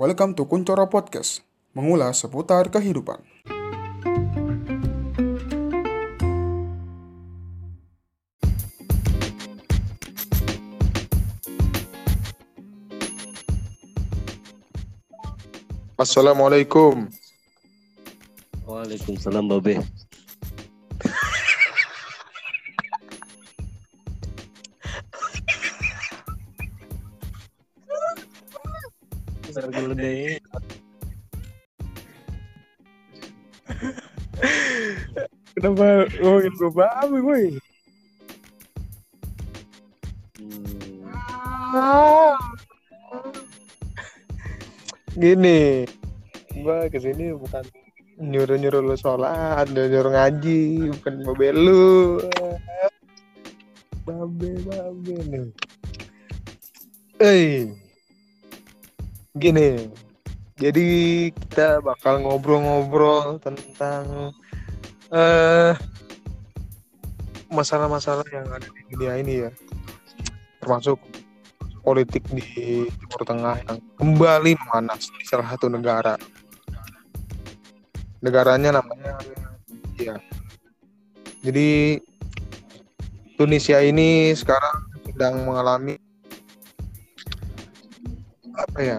Welcome 0.00 0.32
to 0.40 0.48
Kuncoro 0.48 0.88
Podcast, 0.88 1.44
mengulas 1.76 2.24
seputar 2.24 2.72
kehidupan. 2.72 3.20
Assalamualaikum. 16.00 17.12
Waalaikumsalam 18.64 19.52
Babe. 19.52 19.84
Kenapa 35.80 36.12
ngomongin 36.20 36.52
gue 36.60 36.70
babi, 36.76 37.18
boy? 37.24 37.44
Hmm, 41.72 42.36
Gini, 45.16 45.88
gue 46.52 46.78
ke 46.92 47.00
sini 47.00 47.32
bukan 47.32 47.64
nyuruh-nyuruh 48.20 48.92
lu 48.92 48.92
sholat, 48.92 49.72
nyuruh 49.72 50.12
ngaji, 50.12 50.92
bukan 51.00 51.14
mau 51.24 51.32
belu. 51.32 52.20
Babe, 54.04 54.60
babe 54.60 55.16
nih. 55.32 55.48
Eh, 57.24 57.72
gini, 59.32 59.88
jadi 60.60 60.88
kita 61.32 61.80
bakal 61.80 62.20
ngobrol-ngobrol 62.20 63.40
tentang 63.40 64.36
eh 65.10 65.74
masalah-masalah 67.50 68.22
yang 68.30 68.46
ada 68.46 68.62
di 68.62 68.82
dunia 68.94 69.18
ini 69.18 69.34
ya, 69.46 69.50
termasuk 70.62 71.02
politik 71.82 72.22
di 72.30 72.86
Timur 72.86 73.22
Tengah 73.26 73.56
yang 73.66 73.78
kembali 73.98 74.54
memanas 74.54 75.10
di 75.10 75.24
salah 75.26 75.50
satu 75.50 75.66
negara. 75.66 76.14
Negaranya 78.22 78.78
namanya 78.78 79.18
Tunisia. 79.66 80.14
Jadi 81.40 81.98
Tunisia 83.34 83.80
ini 83.80 84.36
sekarang 84.36 84.76
sedang 85.08 85.42
mengalami 85.42 85.96
apa 88.54 88.78
ya? 88.78 88.98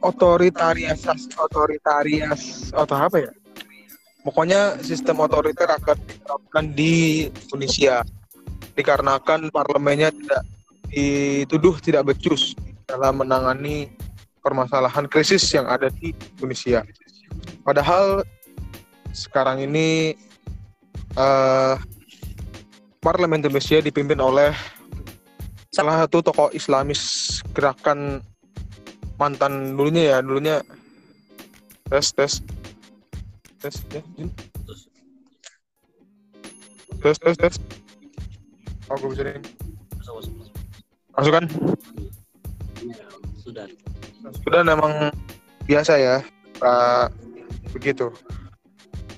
Otoritarias, 0.00 1.04
otoritarias, 1.36 2.72
atau 2.72 2.96
apa 2.96 3.16
ya? 3.24 3.32
Pokoknya 4.20 4.76
sistem 4.84 5.24
otoriter 5.24 5.64
akan 5.64 5.96
diterapkan 6.04 6.64
di 6.76 7.26
Tunisia 7.48 8.04
dikarenakan 8.76 9.48
parlemennya 9.48 10.12
tidak 10.12 10.42
dituduh 10.90 11.80
tidak 11.80 12.12
becus 12.12 12.52
dalam 12.84 13.22
menangani 13.22 13.88
permasalahan 14.44 15.06
krisis 15.08 15.44
yang 15.52 15.64
ada 15.68 15.88
di 15.88 16.12
Tunisia. 16.36 16.84
Padahal 17.64 18.24
sekarang 19.14 19.64
ini 19.64 20.12
eh, 21.16 21.74
parlemen 23.00 23.40
Tunisia 23.40 23.80
dipimpin 23.80 24.20
oleh 24.20 24.52
salah 25.70 26.04
satu 26.04 26.20
tokoh 26.20 26.50
Islamis 26.52 27.38
gerakan 27.54 28.20
mantan 29.16 29.76
dulunya 29.76 30.16
ya 30.16 30.18
dulunya 30.24 30.56
tes 31.88 32.10
tes 32.16 32.32
tes 33.60 33.76
ya, 33.92 34.00
Jin. 34.16 34.28
tes 37.00 37.16
tes 37.16 37.36
tes. 37.36 37.54
Oh 38.88 38.96
gue 38.96 39.08
bisa 39.12 39.22
nih. 39.22 39.36
Masuk, 39.96 40.14
masuk, 40.18 40.32
masuk. 40.36 40.54
masuk 41.14 41.32
kan 41.32 41.44
Ya, 42.80 43.04
Sudah. 43.36 43.66
sudah 44.42 44.62
memang 44.64 45.12
biasa 45.64 45.92
ya 45.96 46.16
Pak. 46.56 47.12
Begitu. 47.70 48.08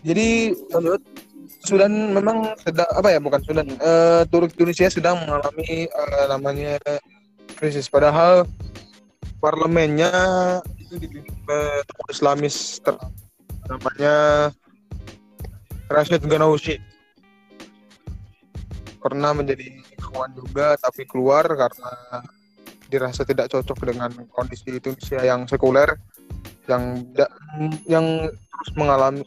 Jadi 0.02 0.52
menurut 0.74 1.02
Sudan 1.62 2.10
memang 2.10 2.58
sedang 2.58 2.90
apa 2.90 3.08
ya 3.14 3.22
bukan 3.22 3.38
Sudan 3.46 3.70
eh 3.70 4.26
Turki 4.26 4.58
Tunisia 4.58 4.90
sedang 4.90 5.22
mengalami 5.22 5.86
eh, 5.86 6.24
namanya 6.26 6.74
krisis. 7.54 7.86
Padahal 7.86 8.44
parlemennya 9.38 10.10
itu 10.76 10.98
dipimpin 10.98 11.38
oleh 11.46 11.86
tokoh 11.86 12.06
Islamis 12.10 12.82
ter- 12.82 12.98
namanya 13.68 14.14
Rashid 15.90 16.22
Ghannouchi 16.24 16.80
pernah 19.02 19.34
menjadi 19.34 19.82
kawan 19.98 20.30
juga 20.38 20.78
tapi 20.78 21.02
keluar 21.10 21.42
karena 21.46 21.92
dirasa 22.86 23.26
tidak 23.26 23.50
cocok 23.50 23.78
dengan 23.82 24.10
kondisi 24.30 24.78
Tunisia 24.78 25.24
yang 25.26 25.48
sekuler 25.50 25.98
yang 26.70 27.02
yang 27.90 28.30
terus 28.30 28.70
mengalami 28.78 29.26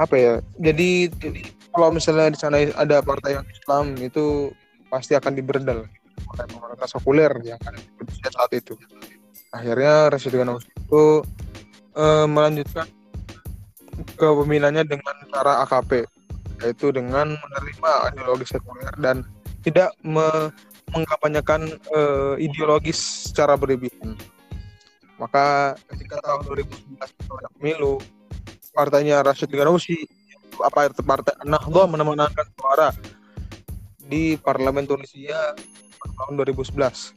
apa 0.00 0.14
ya 0.16 0.34
jadi 0.56 1.12
jadi 1.12 1.40
kalau 1.76 1.92
misalnya 1.92 2.32
di 2.32 2.38
sana 2.40 2.56
ada 2.72 3.04
partai 3.04 3.36
yang 3.36 3.46
Islam 3.52 4.00
itu 4.00 4.48
pasti 4.88 5.12
akan 5.12 5.36
diberdel. 5.36 5.84
Oleh 6.32 6.44
pemerintah 6.48 6.88
sekuler 6.88 7.32
yang 7.44 7.60
ada 7.60 7.76
di 7.76 7.90
Tunisia 8.00 8.32
saat 8.32 8.50
itu. 8.56 8.72
Akhirnya 9.52 10.08
Rashid 10.08 10.32
Ghannouchi 10.32 10.72
itu 10.72 11.20
eh, 11.92 12.24
melanjutkan 12.24 12.88
kepemimpinannya 14.16 14.84
dengan 14.84 15.14
cara 15.32 15.64
AKP 15.64 16.06
yaitu 16.64 16.88
dengan 16.88 17.36
menerima 17.36 17.92
ideologi 18.16 18.46
sekuler 18.48 18.94
dan 18.96 19.20
tidak 19.60 19.92
me- 20.00 20.52
mengkampanyekan 20.94 21.68
eh, 21.92 22.34
ideologis 22.40 23.28
secara 23.28 23.58
berlebihan. 23.58 24.14
Maka 25.16 25.74
ketika 25.92 26.20
tahun 26.22 26.44
2019 26.44 27.00
pada 27.00 27.48
pemilu, 27.56 27.98
partainya 28.76 29.24
Rashid 29.24 29.48
Ghannouchi 29.48 30.06
apa 30.60 30.88
itu 30.88 31.04
partai 31.04 31.36
Nahdlatul 31.44 31.92
memenangkan 31.92 32.46
suara 32.56 32.88
di 34.00 34.38
parlemen 34.40 34.88
Tunisia 34.88 35.52
tahun 36.16 36.32
2011. 36.40 37.12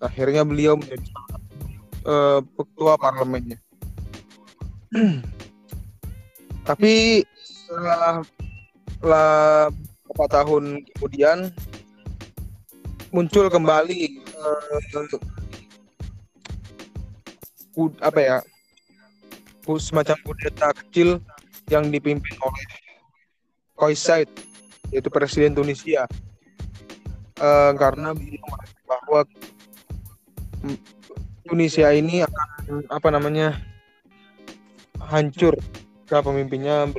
Akhirnya 0.00 0.46
beliau 0.46 0.80
menjadi 0.80 1.10
eh, 2.06 2.40
ketua 2.44 2.96
parlemennya. 2.96 3.58
Tapi 6.70 7.26
setelah, 7.42 8.22
beberapa 9.02 10.26
tahun 10.30 10.86
kemudian 10.94 11.50
muncul 13.10 13.50
kembali 13.50 14.22
ku- 17.74 17.98
apa 17.98 18.20
ya 18.22 18.38
semacam 19.82 20.14
kudeta 20.22 20.70
kecil 20.78 21.18
yang 21.74 21.90
dipimpin 21.90 22.38
oleh 22.38 22.66
Kais 23.74 23.98
Saied 23.98 24.30
yaitu 24.94 25.10
presiden 25.10 25.58
Tunisia. 25.58 26.06
Eh, 27.34 27.72
karena 27.74 28.14
bahwa 28.86 29.26
Tunisia 31.42 31.90
ini 31.98 32.22
akan 32.22 32.86
apa 32.94 33.08
namanya 33.10 33.58
hancur 35.10 35.58
jika 36.10 36.26
pemimpinnya 36.26 36.90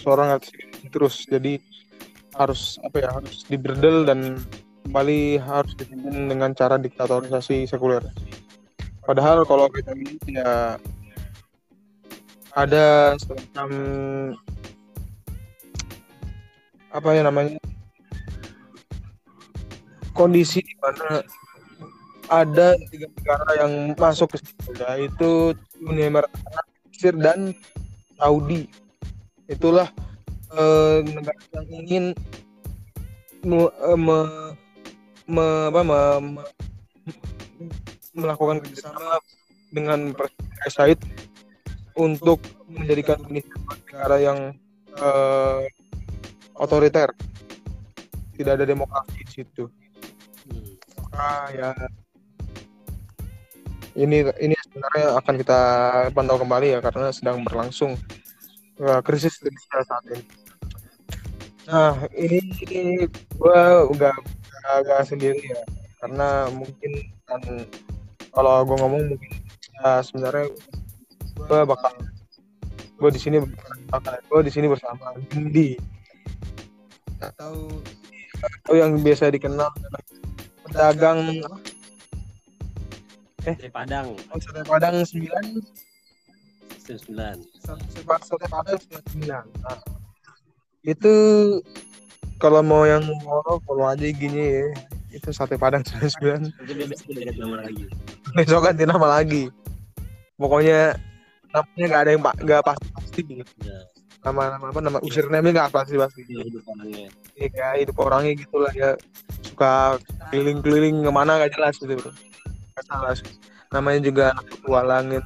seorang 0.00 0.40
terus 0.88 1.28
jadi 1.28 1.60
harus 2.40 2.80
apa 2.80 3.04
ya 3.04 3.12
harus 3.12 3.44
diberdel 3.52 4.08
dan 4.08 4.40
kembali 4.88 5.36
harus 5.44 5.76
dipimpin 5.76 6.32
dengan 6.32 6.56
cara 6.56 6.80
diktatorisasi 6.80 7.68
sekuler. 7.68 8.00
Padahal 9.04 9.44
kalau 9.44 9.68
kita 9.68 9.92
lihat 9.92 10.24
ya 10.24 10.52
ada 12.56 13.12
semacam 13.20 13.68
apa 16.96 17.08
ya 17.12 17.28
namanya 17.28 17.60
kondisi 20.16 20.64
di 20.64 20.72
mana 20.80 21.20
ada 22.32 22.72
tiga 22.88 23.04
negara 23.20 23.50
yang 23.60 23.92
masuk 24.00 24.32
ke 24.32 24.40
situ 24.40 24.72
yaitu 24.80 25.52
Uni 25.84 26.08
Emirat 26.08 26.32
Arab, 26.32 26.66
Mesir 26.88 27.12
dan 27.20 27.52
Saudi. 28.16 28.66
Itulah 29.46 29.88
eh, 30.56 30.98
negara 31.06 31.40
yang 31.54 31.66
ingin 31.84 32.04
me- 33.46 33.70
eh, 33.70 33.98
me- 33.98 34.54
me- 35.30 35.66
apa, 35.70 35.80
me- 35.86 36.20
me- 36.20 36.50
melakukan 38.16 38.64
kerjasama 38.64 39.20
dengan 39.70 40.16
Presiden 40.16 40.70
Saied 40.72 41.00
untuk 41.96 42.40
menjadikan 42.68 43.20
Indonesia 43.24 43.52
sebagai 43.54 43.82
negara 43.86 44.16
yang 44.18 44.38
eh, 44.96 45.62
otoriter, 46.56 47.12
tidak 48.36 48.52
ada 48.56 48.64
demokrasi 48.64 49.20
di 49.20 49.32
situ. 49.32 49.64
Hmm. 50.48 50.72
Maka 51.04 51.28
ya 51.52 51.70
ini 53.96 54.28
ini 54.38 54.54
sebenarnya 54.68 55.16
akan 55.16 55.34
kita 55.40 55.60
pantau 56.12 56.36
kembali 56.36 56.76
ya 56.76 56.80
karena 56.84 57.08
sedang 57.10 57.40
berlangsung 57.42 57.96
uh, 58.80 59.00
krisis 59.00 59.40
Indonesia 59.40 59.80
saat 59.88 60.04
ini. 60.12 60.24
Nah 61.66 61.94
ini, 62.14 62.38
ini 62.68 63.08
gue 63.10 63.60
nggak 63.96 64.16
nggak 64.84 65.02
sendiri 65.08 65.40
ya 65.40 65.62
karena 66.04 66.52
mungkin 66.52 66.92
kan 67.24 67.42
kalau 68.30 68.62
gue 68.68 68.76
ngomong 68.76 69.02
mungkin 69.16 69.32
ya 69.80 70.04
sebenarnya 70.04 70.52
gue 71.36 71.60
bakal 71.64 71.92
gue 72.96 73.10
di 73.12 73.20
sini 73.20 73.40
gue 73.40 74.40
di 74.44 74.52
sini 74.52 74.66
bersama 74.68 75.16
Gindi 75.32 75.76
atau 77.20 77.68
atau 78.36 78.74
yang 78.76 79.00
biasa 79.00 79.32
dikenal 79.32 79.72
pedagang 80.68 81.40
Sate 83.46 83.70
Padang. 83.70 84.18
Sate 84.42 84.62
Padang 84.66 84.94
sembilan? 85.06 85.44
Sembilan. 86.82 87.36
Sate 87.62 88.46
Padang 88.50 88.78
sembilan. 88.82 89.44
Nah, 89.62 89.78
itu 90.82 91.14
kalau 92.42 92.66
mau 92.66 92.82
yang 92.82 93.06
mau 93.22 93.62
follow 93.62 93.86
aja 93.86 94.02
gini 94.10 94.38
ya 94.38 94.66
itu 95.14 95.30
sate 95.30 95.54
Padang 95.56 95.80
sembilan 95.86 96.50
besok 96.90 97.14
ganti 97.14 97.38
nama 97.38 97.56
lagi. 97.62 97.84
Besok 98.34 98.60
ganti 98.66 98.82
nama 98.82 99.06
lagi. 99.06 99.44
Pokoknya 100.36 100.98
namanya 101.54 101.84
nggak 101.86 102.02
ada 102.02 102.10
yang 102.10 102.22
pa- 102.26 102.38
nggak 102.42 102.62
pasti 102.66 102.86
pasti 102.92 103.22
ya 103.30 103.78
nama 104.26 104.58
nama 104.58 104.66
apa 104.74 104.80
nama 104.82 104.98
username 105.06 105.54
nggak 105.54 105.70
pasti 105.70 105.94
pasti 105.94 106.26
ya 106.26 106.42
hidup 106.42 106.66
orangnya. 106.66 107.08
Ya 107.38 107.46
kayak 107.48 107.74
hidup 107.86 107.96
orangnya 108.02 108.32
gitu 108.34 108.56
lah 108.58 108.72
ya. 108.74 108.90
Suka 109.46 109.96
keliling-keliling 110.34 111.06
ke 111.06 111.10
mana 111.14 111.38
gak 111.40 111.54
jelas 111.54 111.78
gitu 111.78 112.10
Nggak 112.76 112.92
jelas 112.92 113.18
namanya 113.72 114.00
juga 114.04 114.24
anak 114.36 114.46
petualangin 114.52 115.24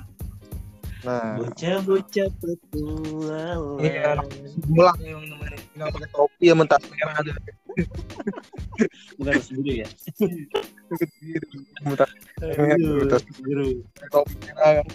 nah. 1.02 1.34
Bocah-bocah 1.34 2.28
petualang. 2.38 3.62
Iya. 3.82 4.22
mulang 4.70 4.98
yang 5.02 5.18
namanya. 5.26 5.58
Tinggal 5.74 5.88
pakai 5.90 6.10
topi 6.14 6.44
sama 6.46 6.64
tas 6.70 6.84
merah 6.86 7.14
aja 7.18 7.34
bukan 9.18 9.34
sendiri 9.42 9.82
ya? 9.82 9.88
Bentar, 11.82 12.06
Aduh, 12.38 13.02
tas 13.10 13.22
biru. 13.42 13.82
topi 14.14 14.34
merah 14.46 14.70
kan. 14.78 14.86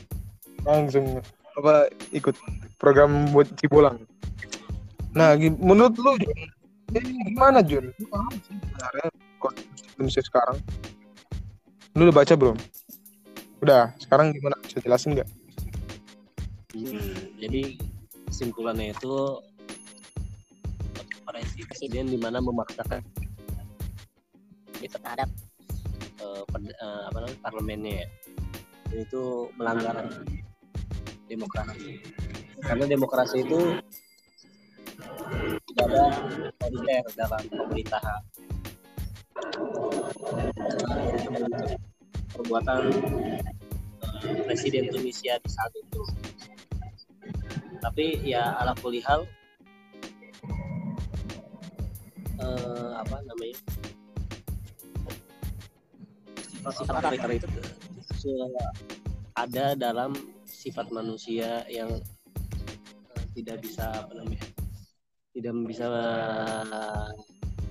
langsung. 0.63 1.19
Apa 1.59 1.91
ikut 2.15 2.35
program 2.79 3.35
buat 3.35 3.51
Cibolang 3.59 3.99
nah 5.11 5.35
menurut 5.39 5.95
lu 5.99 6.15
Jun 6.23 6.39
ini 6.95 7.35
gimana 7.35 7.59
Jun? 7.63 7.91
Lu 7.99 8.07
paham 8.07 8.31
sih 8.47 8.55
sebenarnya 8.63 9.07
kondisi 9.43 10.19
sekarang 10.23 10.55
lu 11.95 12.11
udah 12.11 12.15
baca 12.15 12.33
belum? 12.35 12.57
Udah 13.63 13.95
sekarang 14.03 14.35
gimana? 14.35 14.59
Bisa 14.67 14.83
jelasin 14.83 15.15
nggak? 15.15 15.29
Hmm, 16.75 17.15
jadi 17.39 17.79
kesimpulannya 18.27 18.91
itu 18.91 19.39
presiden 21.65 22.11
di 22.11 22.19
mana 22.19 22.43
memaksakan 22.43 22.99
terhadap 24.85 25.27
eh, 26.21 26.43
perd- 26.51 26.77
eh, 26.77 27.01
apa 27.09 27.17
namanya 27.23 27.39
parlemennya 27.41 27.93
ya. 28.03 28.07
Itu 28.95 29.49
melanggar 29.55 30.03
demokrasi. 31.31 31.99
Karena 32.59 32.85
demokrasi 32.85 33.37
itu 33.43 33.59
tidak 35.73 35.85
ada 35.89 36.03
otoriter 36.59 37.03
dalam 37.17 37.41
pemerintahan 37.49 38.21
perbuatan 42.35 42.81
eh, 44.23 44.39
presiden 44.47 44.91
Tunisia 44.91 45.39
di 45.39 45.49
saat 45.49 45.71
itu. 45.75 46.01
Tapi 47.83 48.23
ya 48.25 48.55
ala 48.59 48.73
kulihal 48.79 49.27
eh, 52.39 52.91
apa 52.95 53.15
namanya? 53.25 53.57
Sifat 56.65 56.97
otoriter 56.97 57.31
itu? 57.41 57.47
ada 59.35 59.77
dalam 59.77 60.17
sifat 60.47 60.89
manusia 60.89 61.61
yang 61.69 61.91
eh, 63.13 63.25
tidak 63.37 63.61
bisa 63.61 63.85
apa 63.91 64.13
namanya 64.17 64.47
tidak 65.35 65.55
bisa 65.67 65.87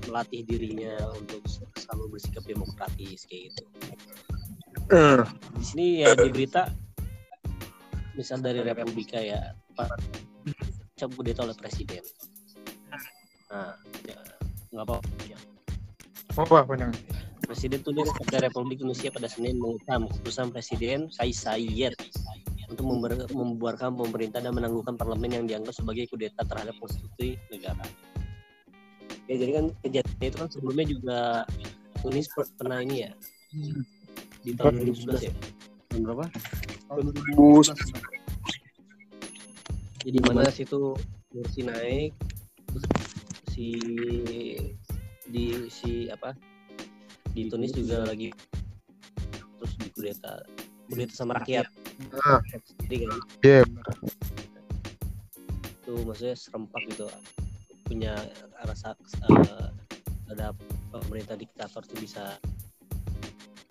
melatih 0.09 0.43
dirinya 0.47 0.97
untuk 1.17 1.43
selalu 1.79 2.17
bersikap 2.17 2.45
demokratis 2.45 3.25
kayak 3.29 3.53
gitu 3.53 3.65
di 5.57 5.65
sini 5.65 5.87
ya 6.05 6.13
di 6.17 6.29
berita 6.29 6.69
misal 8.15 8.39
dari 8.45 8.61
Republika 8.63 9.19
ya 9.19 9.57
Pak 9.75 9.91
cap 10.95 11.11
kudeta 11.19 11.43
oleh 11.43 11.57
presiden 11.57 12.05
nah 13.51 13.75
ya, 14.07 14.19
nggak 14.75 14.85
apa 14.87 14.97
ya. 15.29 15.39
apa 16.35 16.67
panjang 16.67 16.93
Presiden 17.45 17.85
tulis 17.85 18.09
kepada 18.09 18.49
Republik 18.49 18.81
Indonesia 18.81 19.13
pada 19.13 19.29
Senin 19.29 19.61
mengutam 19.61 20.09
keputusan 20.09 20.49
Presiden 20.49 21.13
Kais 21.13 21.45
Saied 21.45 21.93
untuk 22.73 22.85
membuarkan 23.37 23.95
pemerintah 24.01 24.41
dan 24.41 24.57
menangguhkan 24.57 24.97
parlemen 24.97 25.31
yang 25.31 25.45
dianggap 25.45 25.77
sebagai 25.77 26.09
kudeta 26.09 26.41
terhadap 26.49 26.73
konstitusi 26.81 27.37
negara. 27.53 27.85
Ya 29.25 29.35
jadi 29.41 29.53
kan 29.57 29.67
kejadian 29.81 30.21
itu 30.29 30.37
kan 30.37 30.49
sebelumnya 30.53 30.87
juga 30.89 31.19
Tunis 32.05 32.29
per- 32.29 32.53
pernah 32.61 32.85
ini 32.85 33.09
ya? 33.09 33.11
Di 34.45 34.53
tahun 34.53 34.85
2011 34.85 35.29
ya. 35.29 35.33
Tahun 35.89 36.01
berapa? 36.05 36.27
bus 37.33 37.73
Jadi 40.05 40.19
mana 40.29 40.53
situ 40.53 40.93
Mursi 41.33 41.61
naik 41.65 42.13
terus 42.69 42.85
si 43.49 43.69
di 45.33 45.45
si 45.73 46.13
apa? 46.13 46.37
Di 47.33 47.49
Tunis 47.49 47.73
juga 47.73 48.05
lagi 48.05 48.29
terus 49.59 49.73
di 49.81 49.89
kudeta 49.97 50.45
kudeta 50.93 51.15
sama 51.17 51.41
rakyat. 51.41 51.65
Ah. 52.21 52.39
jadi 52.85 53.09
kan? 53.09 53.19
Iya. 53.41 53.63
itu 55.85 55.93
maksudnya 56.05 56.37
serempak 56.37 56.81
gitu 56.93 57.05
punya 57.85 58.17
rasa 58.61 58.97
eh, 59.29 59.69
ada 60.27 60.57
pemerintah 60.91 61.37
diktator 61.37 61.85
tuh 61.85 62.01
bisa 62.01 62.41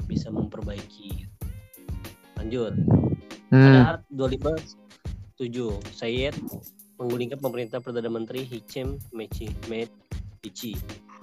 bisa 0.05 0.29
memperbaiki 0.29 1.25
lanjut 2.37 2.73
Hmm. 3.53 3.85
Pada 3.85 4.01
25 4.09 4.73
7 5.37 5.45
Sayed 5.93 6.33
menggulingkan 6.97 7.37
pemerintah 7.37 7.77
Perdana 7.77 8.09
Menteri 8.09 8.41
Hichem 8.41 8.97
Mechi 9.13 9.45
Medici 9.69 10.73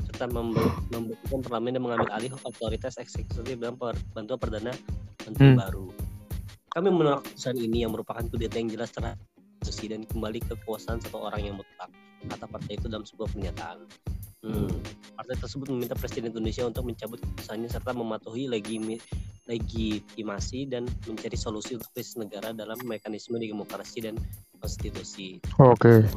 serta 0.07 0.31
membe- 0.31 0.63
membentukkan 0.91 1.43
parlemen 1.43 1.75
dan 1.75 1.83
mengambil 1.83 2.07
alih 2.15 2.31
otoritas 2.47 3.03
eksekutif 3.03 3.59
dan 3.59 3.75
per- 3.75 3.99
bantuan 4.15 4.39
Perdana 4.39 4.71
Menteri 5.27 5.43
Hmm. 5.45 5.59
baru. 5.59 5.87
Kami 6.71 6.87
menolak 6.87 7.27
keputusan 7.27 7.59
ini 7.59 7.83
yang 7.83 7.91
merupakan 7.91 8.23
kudeta 8.23 8.63
yang 8.63 8.71
jelas 8.71 8.95
terhadap 8.95 9.19
dan 9.61 10.07
kembali 10.07 10.39
ke 10.39 10.55
kekuasaan 10.55 11.03
satu 11.03 11.19
orang 11.21 11.43
yang 11.43 11.59
mutlak, 11.59 11.91
kata 12.29 12.45
partai 12.51 12.73
itu 12.77 12.87
dalam 12.91 13.07
sebuah 13.07 13.29
pernyataan. 13.33 13.79
Hmm. 14.41 14.73
Partai 15.17 15.37
tersebut 15.37 15.69
meminta 15.69 15.93
Presiden 15.93 16.33
Indonesia 16.33 16.65
untuk 16.65 16.89
mencabut 16.89 17.21
keputusannya 17.21 17.69
serta 17.69 17.93
mematuhi 17.93 18.49
legimi- 18.49 19.01
legitimasi 19.45 20.65
dan 20.73 20.89
mencari 21.05 21.37
solusi 21.37 21.77
untuk 21.77 21.93
krisis 21.93 22.17
negara 22.17 22.57
dalam 22.57 22.81
mekanisme 22.89 23.37
demokrasi 23.37 24.09
dan 24.09 24.17
konstitusi. 24.57 25.45
Oke. 25.61 26.09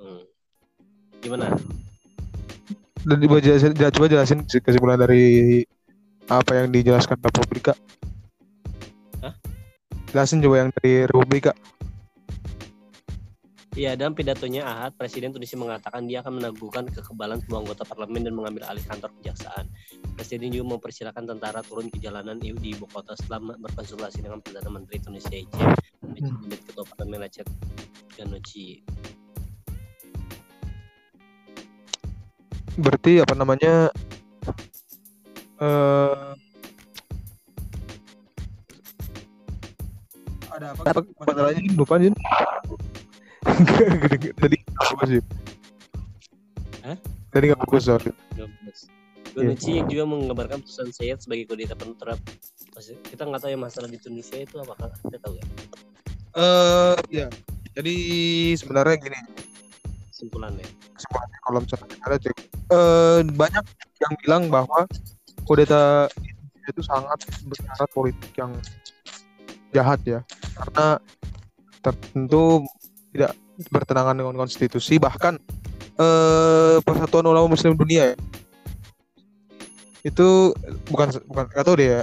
Hmm. 0.00 0.24
Gimana? 1.20 1.52
Dan 3.04 3.16
coba 3.24 3.36
jelasin, 3.40 3.72
coba 3.76 4.06
jelasin 4.08 4.38
kesimpulan 4.48 5.00
dari 5.00 5.62
apa 6.28 6.52
yang 6.60 6.72
dijelaskan 6.72 7.20
Republika. 7.20 7.72
Hah? 9.20 9.32
Jelasin 10.12 10.40
coba 10.40 10.64
yang 10.64 10.70
dari 10.80 11.04
Republika. 11.04 11.52
Ya, 13.78 13.94
dalam 13.94 14.10
pidatonya 14.10 14.66
Ahad, 14.66 14.98
Presiden 14.98 15.30
Tunisia 15.30 15.54
mengatakan 15.54 16.02
dia 16.10 16.18
akan 16.18 16.42
meneguhkan 16.42 16.90
kekebalan 16.90 17.38
seluruh 17.46 17.62
anggota 17.62 17.86
parlemen 17.86 18.26
dan 18.26 18.34
mengambil 18.34 18.66
alih 18.66 18.82
kantor 18.82 19.14
kejaksaan. 19.22 19.70
Presiden 20.18 20.50
juga 20.50 20.74
mempersilahkan 20.74 21.22
tentara 21.22 21.62
turun 21.62 21.86
ke 21.86 22.02
jalanan 22.02 22.42
di 22.42 22.50
ibu 22.50 22.90
kota 22.90 23.14
setelah 23.14 23.54
berkonsultasi 23.54 24.26
dengan 24.26 24.42
Perdana 24.42 24.66
Menteri 24.82 24.98
Tunisia 24.98 25.30
Hichem 25.30 25.78
dan 26.10 26.58
Ketua 26.58 26.90
Parlemen 26.90 27.22
Aceh 27.22 27.46
Ganochi. 28.18 28.82
Berarti 32.82 33.22
apa 33.22 33.34
namanya? 33.38 33.94
eh 35.62 36.34
ada 40.50 40.66
apa? 40.74 40.82
Apa 40.82 41.00
masalahnya 41.30 41.62
lupa 41.78 41.94
Jin? 42.02 42.18
Tadi 44.38 44.56
nggak 44.62 44.86
fokus. 44.86 45.10
Hah? 46.86 46.96
Tadi 47.34 47.44
nggak 47.50 47.60
fokus 47.66 47.82
sorry. 47.90 48.10
Ganochi 49.34 49.78
yang 49.78 49.86
juga 49.86 50.04
menggambarkan 50.08 50.58
putusan 50.66 50.90
Sayed 50.90 51.22
sebagai 51.22 51.46
kudeta 51.46 51.74
Maksudnya, 51.78 53.00
kita 53.10 53.22
nggak 53.26 53.40
tahu 53.42 53.50
ya 53.50 53.58
masalah 53.58 53.88
di 53.90 53.98
Tunisia 53.98 54.38
itu 54.42 54.54
apa 54.62 54.74
kita 55.06 55.18
tahu 55.18 55.34
ya? 55.38 55.44
Eh 56.38 56.96
ya 57.10 57.26
jadi 57.74 57.94
sebenarnya 58.54 58.96
gini. 59.02 59.18
Kesimpulannya 60.14 60.66
kesimpulannya 60.94 61.38
kalau 61.46 61.58
misalnya 61.62 61.86
kita 61.94 62.06
lihat 62.10 62.22
ya, 62.22 62.34
eh, 62.74 63.20
banyak 63.34 63.64
yang 64.02 64.12
bilang 64.22 64.42
bahwa 64.50 64.80
kudeta 65.46 66.06
itu 66.66 66.82
sangat 66.82 67.18
bersyarat 67.46 67.90
politik 67.94 68.30
yang 68.34 68.54
jahat 69.74 69.98
ya. 70.06 70.20
Karena 70.58 70.98
tentu 71.82 72.66
tidak 73.18 73.34
bertentangan 73.74 74.14
dengan 74.14 74.34
konstitusi 74.38 75.02
bahkan 75.02 75.34
eh, 75.98 76.78
persatuan 76.86 77.26
ulama 77.26 77.50
muslim 77.50 77.74
dunia 77.74 78.14
ya, 78.14 78.16
itu 80.06 80.54
bukan 80.86 81.10
bukan 81.26 81.44
nggak 81.50 81.64
tahu 81.66 81.76
deh 81.82 81.88
ya 81.98 82.02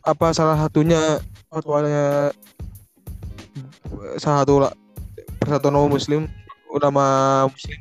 apa 0.00 0.32
salah 0.32 0.56
satunya 0.56 1.20
fatwanya 1.52 2.32
salah 4.16 4.42
satu 4.42 4.72
persatuan 5.38 5.76
ulama 5.76 6.00
muslim 6.00 6.24
ulama 6.74 7.06
muslim. 7.46 7.80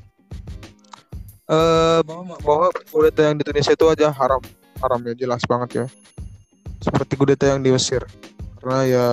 Eh 1.49 1.99
bahwa 2.05 2.37
bahwa 2.39 2.67
kudeta 2.93 3.27
yang 3.27 3.35
di 3.35 3.43
Indonesia 3.43 3.73
itu 3.73 3.85
aja 3.89 4.07
haram 4.13 4.39
haram 4.79 5.01
ya 5.09 5.13
jelas 5.17 5.41
banget 5.49 5.69
ya. 5.83 5.85
Seperti 6.79 7.17
kudeta 7.17 7.49
yang 7.49 7.65
di 7.65 7.73
Mesir. 7.73 8.05
Karena 8.61 8.79
ya 8.85 9.05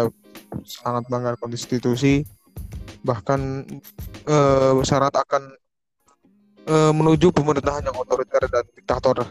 sangat 0.66 1.06
melanggar 1.08 1.34
konstitusi 1.40 2.26
bahkan 3.02 3.64
eh, 4.28 4.73
syarat 4.85 5.14
akan 5.14 5.42
eh, 6.69 6.92
menuju 6.92 7.33
pemerintahan 7.33 7.87
yang 7.87 7.97
otoriter 7.97 8.45
dan 8.49 8.64
diktator. 8.76 9.26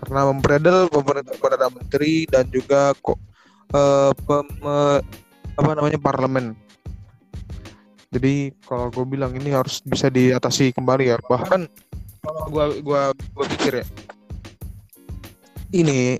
Karena 0.00 0.32
memperedel 0.32 0.88
pemerintah 0.88 1.36
perdana 1.36 1.68
menteri 1.68 2.24
dan 2.24 2.48
juga 2.48 2.96
kok 2.98 3.18
eh, 3.76 4.12
pem- 4.24 4.60
apa 5.60 5.70
namanya 5.76 6.00
parlemen. 6.00 6.56
Jadi 8.10 8.50
kalau 8.66 8.90
gue 8.90 9.06
bilang 9.06 9.30
ini 9.38 9.54
harus 9.54 9.78
bisa 9.86 10.10
diatasi 10.10 10.74
kembali 10.74 11.14
ya. 11.14 11.18
Bahkan 11.20 11.60
kalau 12.20 12.42
gue 12.52 12.64
gua 12.84 13.14
gua 13.32 13.46
pikir 13.48 13.80
ya 13.80 13.86
ini 15.70 16.18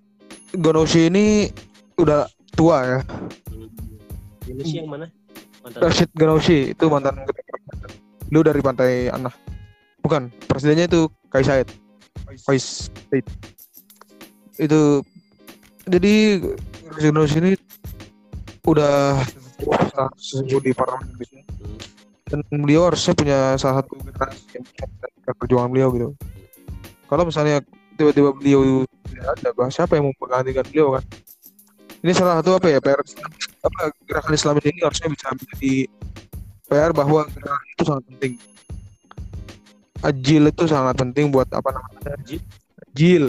Gonoshi 0.50 1.06
ini 1.06 1.46
udah 1.98 2.26
tua 2.58 2.82
ya. 2.82 2.98
Indonesia 4.50 4.82
yang 4.82 4.90
mana 4.90 5.06
Rashid 5.60 6.10
Ghannouchi 6.16 6.72
itu 6.72 6.84
mantan 6.88 7.20
lu 8.30 8.40
dari 8.40 8.60
pantai 8.62 9.10
Anah 9.12 9.34
bukan 10.00 10.32
presidennya 10.48 10.88
itu 10.88 11.10
Kais 11.28 11.46
Said. 11.46 11.68
Itu 14.56 15.04
jadi 15.84 16.40
Rashid 16.90 17.12
Ghannouchi 17.12 17.36
ini 17.44 17.52
udah 18.64 19.20
sesuatu 20.16 20.60
di 20.64 20.72
parlemen 20.72 21.16
Hmm. 22.30 22.40
dan 22.48 22.62
beliau 22.62 22.88
harusnya 22.88 23.12
punya 23.12 23.38
salah 23.60 23.82
satu 23.82 23.98
generasi 24.00 24.56
yang 24.56 24.64
perjuangan 25.36 25.68
beliau 25.68 25.88
gitu. 25.92 26.08
Kalau 27.10 27.26
misalnya 27.26 27.58
tiba-tiba 27.98 28.30
beliau 28.32 28.86
tidak 29.10 29.26
ada 29.36 29.48
bah 29.52 29.68
siapa 29.68 29.98
yang 29.98 30.08
mau 30.08 30.14
menggantikan 30.16 30.64
beliau 30.70 30.96
kan 30.96 31.04
ini 32.00 32.12
salah 32.16 32.40
satu 32.40 32.56
apa 32.56 32.66
ya 32.72 32.78
PR 32.80 33.00
apa 33.60 33.80
gerakan 34.08 34.32
Islam 34.32 34.54
ini 34.64 34.80
harusnya 34.80 35.08
bisa 35.12 35.26
menjadi 35.36 35.74
PR 36.70 36.90
bahwa 36.96 37.26
gerakan 37.28 37.66
itu 37.76 37.82
sangat 37.84 38.04
penting. 38.08 38.32
Ajil 40.00 40.42
itu 40.48 40.64
sangat 40.64 40.94
penting 40.96 41.28
buat 41.28 41.48
apa 41.52 41.68
namanya? 41.76 42.16
Ajil? 42.16 42.40
Jil 42.96 43.24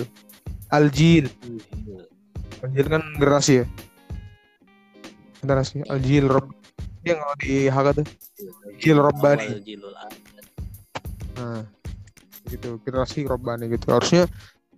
Aljil. 0.71 1.27
Aljil 2.63 2.87
kan 2.87 3.03
generasi 3.19 3.53
ya? 3.59 3.65
Generasi 5.43 5.83
Aljil 5.91 6.31
Rob 6.31 6.47
yang 7.03 7.19
kalau 7.19 7.35
di 7.43 7.67
Haga 7.67 7.91
tuh. 7.99 8.07
Jil 8.79 8.97
Robbani. 9.03 9.59
Nah, 11.35 11.67
gitu. 12.47 12.79
Generasi 12.87 13.27
Robbani 13.27 13.67
gitu. 13.67 13.91
Harusnya 13.91 14.31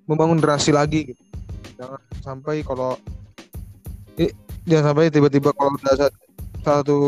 membangun 0.09 0.41
generasi 0.41 0.73
lagi 0.73 1.13
gitu. 1.13 1.23
Jangan 1.77 2.01
sampai 2.25 2.65
kalau 2.65 2.97
jangan 4.63 4.93
sampai 4.93 5.11
tiba-tiba 5.11 5.51
kalau 5.55 5.75
udah 5.75 5.95
sa- 6.07 6.17
satu 6.63 6.99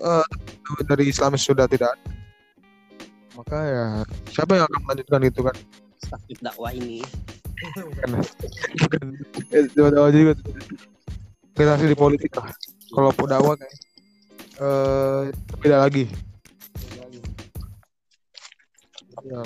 eh, 0.00 0.26
dari 0.88 1.10
Islamis 1.12 1.46
sudah 1.46 1.70
tidak 1.70 1.94
ada. 1.94 2.10
Maka 3.34 3.58
ya 3.66 3.86
siapa 4.30 4.58
yang 4.58 4.66
akan 4.70 4.80
melanjutkan 4.86 5.22
itu 5.26 5.40
kan? 5.42 5.56
Sakit 6.06 6.38
dakwah 6.42 6.70
ini. 6.70 7.02
Bukan. 7.74 8.10
Bukan. 8.78 9.04
Eh, 9.54 9.66
dakwah 9.74 10.10
juga. 10.10 10.32
Generasi 11.54 11.86
di 11.86 11.96
politik 11.98 12.34
lah. 12.34 12.50
Kalau 12.90 13.10
dakwah 13.14 13.54
kayak 13.58 13.74
eh 14.54 15.22
beda 15.58 15.76
lagi. 15.86 16.06
Ya. 19.24 19.40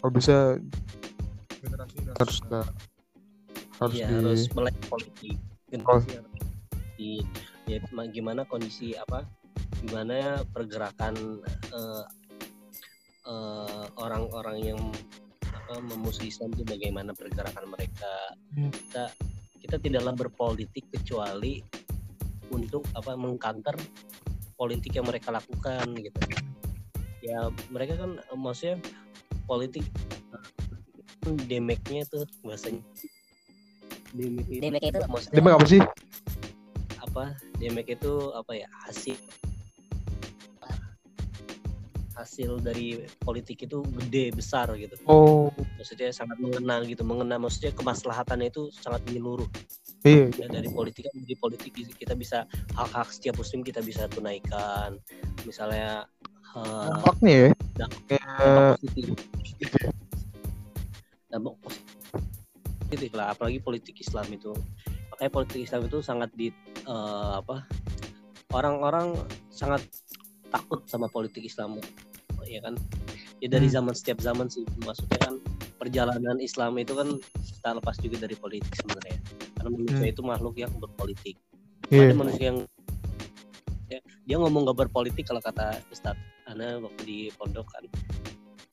Kalau 0.00 0.12
bisa 0.14 0.56
generasi 1.60 1.96
harus 2.16 2.36
harus 3.80 3.96
Iya, 3.96 4.06
di 4.08 4.14
harus 4.16 4.44
melek 4.52 4.76
politik. 4.88 5.36
Generasi 5.70 6.18
harus 6.18 6.34
di 7.00 7.24
ya 7.64 7.80
ma- 7.94 8.10
gimana 8.10 8.44
kondisi 8.44 8.92
apa 8.98 9.24
gimana 9.80 10.44
pergerakan 10.52 11.40
eh, 11.72 12.04
eh, 13.24 13.84
orang-orang 13.96 14.58
yang 14.60 14.80
apa 15.48 15.80
memusuhi 15.80 16.28
Islam 16.28 16.52
itu 16.52 16.66
bagaimana 16.66 17.14
pergerakan 17.14 17.70
mereka. 17.70 18.12
Hmm. 18.58 18.74
kita 18.74 19.04
kita 19.60 19.76
tidaklah 19.78 20.14
berpolitik 20.18 20.90
kecuali 20.90 21.62
untuk 22.50 22.82
apa 22.98 23.14
mengkanter 23.14 23.78
politik 24.58 24.98
yang 24.98 25.06
mereka 25.06 25.30
lakukan 25.30 25.94
gitu. 25.94 26.20
Ya 27.22 27.48
mereka 27.70 27.96
kan 27.96 28.18
eh, 28.18 28.38
maksudnya 28.38 28.76
politik 29.46 29.86
demeknya 31.46 32.02
tuh 32.08 32.26
bahasanya 32.42 32.82
demek 34.14 34.46
itu, 34.50 34.60
Demek 34.62 34.82
itu 34.90 34.98
maksudnya? 35.06 35.36
Demek 35.38 35.52
apa 35.56 35.66
sih? 35.66 35.80
Apa? 37.00 37.24
Demek 37.58 37.86
itu 37.90 38.12
apa 38.34 38.52
ya? 38.54 38.68
Hasil. 38.86 39.18
Hasil 42.18 42.60
dari 42.60 43.00
politik 43.24 43.64
itu 43.64 43.80
gede 43.80 44.36
besar 44.36 44.68
gitu. 44.76 44.92
Oh. 45.08 45.48
Maksudnya 45.80 46.12
sangat 46.12 46.36
mengena 46.36 46.84
gitu 46.84 47.00
mengena. 47.00 47.40
Maksudnya 47.40 47.72
kemaslahatannya 47.72 48.52
itu 48.52 48.68
sangat 48.76 49.00
menyeluruh. 49.08 49.48
Iya 50.00 50.32
ya, 50.32 50.46
dari 50.48 50.68
politik 50.72 51.12
kan 51.12 51.16
dari 51.20 51.36
politik 51.36 51.76
kita 51.76 52.16
bisa 52.16 52.48
hak-hak 52.72 53.12
setiap 53.12 53.36
muslim 53.36 53.60
kita 53.60 53.84
bisa 53.84 54.08
tunaikan. 54.08 54.96
Misalnya 55.44 56.08
eh, 56.56 56.88
dampaknya 56.88 57.36
ya? 57.36 57.50
dampak 57.76 58.00
kayak 58.08 58.76
positif. 58.80 59.06
dampak 61.28 61.54
positif 61.60 61.89
lah 63.14 63.32
apalagi 63.34 63.62
politik 63.62 63.98
Islam 64.02 64.26
itu. 64.34 64.50
Makanya 65.14 65.30
politik 65.30 65.60
Islam 65.62 65.86
itu 65.86 65.98
sangat 66.02 66.30
di 66.34 66.50
eh, 66.86 67.32
apa 67.38 67.66
orang-orang 68.50 69.14
sangat 69.52 69.86
takut 70.50 70.82
sama 70.90 71.06
politik 71.06 71.46
Islam 71.46 71.78
ya 72.46 72.58
kan? 72.64 72.74
Ya 73.38 73.48
dari 73.48 73.70
Hmm. 73.70 73.80
zaman 73.80 73.94
setiap 73.94 74.18
zaman 74.20 74.50
sih 74.50 74.66
maksudnya 74.84 75.18
kan 75.22 75.34
perjalanan 75.80 76.36
Islam 76.42 76.76
itu 76.76 76.92
kan 76.92 77.08
tak 77.64 77.78
lepas 77.80 77.96
juga 78.00 78.26
dari 78.26 78.36
politik 78.36 78.72
sebenarnya. 78.74 79.18
Karena 79.56 79.70
manusia 79.70 80.06
Hmm. 80.08 80.12
itu 80.12 80.22
makhluk 80.24 80.56
yang 80.58 80.72
berpolitik. 80.76 81.36
Iya. 81.88 82.10
Ada 82.10 82.14
manusia 82.16 82.44
yang 82.52 82.58
ya, 83.90 83.98
dia 84.26 84.36
ngomong 84.38 84.62
gak 84.70 84.78
berpolitik 84.86 85.26
kalau 85.26 85.42
kata 85.42 85.82
Ustadz 85.90 86.20
Ana 86.46 86.78
waktu 86.82 87.02
di 87.06 87.18
pondok 87.34 87.66
kan. 87.70 87.84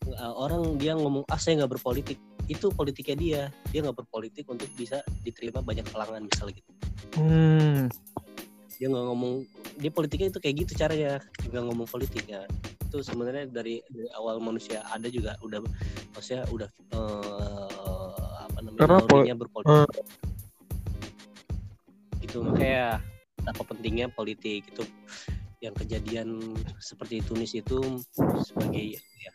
Uh, 0.07 0.33
orang 0.39 0.79
dia 0.79 0.95
ngomong 0.95 1.27
ah 1.27 1.35
saya 1.35 1.59
nggak 1.59 1.77
berpolitik 1.77 2.15
itu 2.47 2.71
politiknya 2.71 3.15
dia. 3.15 3.41
Dia 3.69 3.83
nggak 3.83 4.03
berpolitik 4.03 4.47
untuk 4.47 4.67
bisa 4.73 5.03
diterima 5.21 5.59
banyak 5.59 5.83
kalangan 5.87 6.23
misalnya 6.23 6.59
gitu. 6.59 6.71
Hmm. 7.17 7.87
dia 8.77 8.93
nggak 8.93 9.05
ngomong 9.09 9.41
dia 9.81 9.89
politiknya 9.89 10.29
itu 10.29 10.37
kayak 10.37 10.55
gitu 10.61 10.71
caranya 10.77 11.17
juga 11.41 11.65
ngomong 11.65 11.89
politik 11.89 12.29
ya. 12.29 12.45
Itu 12.87 13.01
sebenarnya 13.01 13.49
dari, 13.49 13.81
dari 13.89 14.05
awal 14.13 14.37
manusia 14.37 14.85
ada 14.93 15.09
juga 15.09 15.33
udah 15.41 15.65
maksudnya 16.13 16.45
udah 16.53 16.69
eh, 16.93 18.27
apa 18.45 18.57
namanya 18.61 18.81
Karena 18.85 18.97
pol- 19.01 19.25
nalurinya 19.25 19.35
berpolitik. 19.41 19.89
itu 22.21 22.37
makanya 22.43 23.01
apa 23.49 23.61
pentingnya 23.65 24.07
politik. 24.13 24.61
Itu 24.69 24.85
yang 25.57 25.73
kejadian 25.73 26.37
seperti 26.77 27.25
Tunis 27.25 27.57
itu 27.57 27.81
sebagai 28.45 28.93
ya 28.93 29.31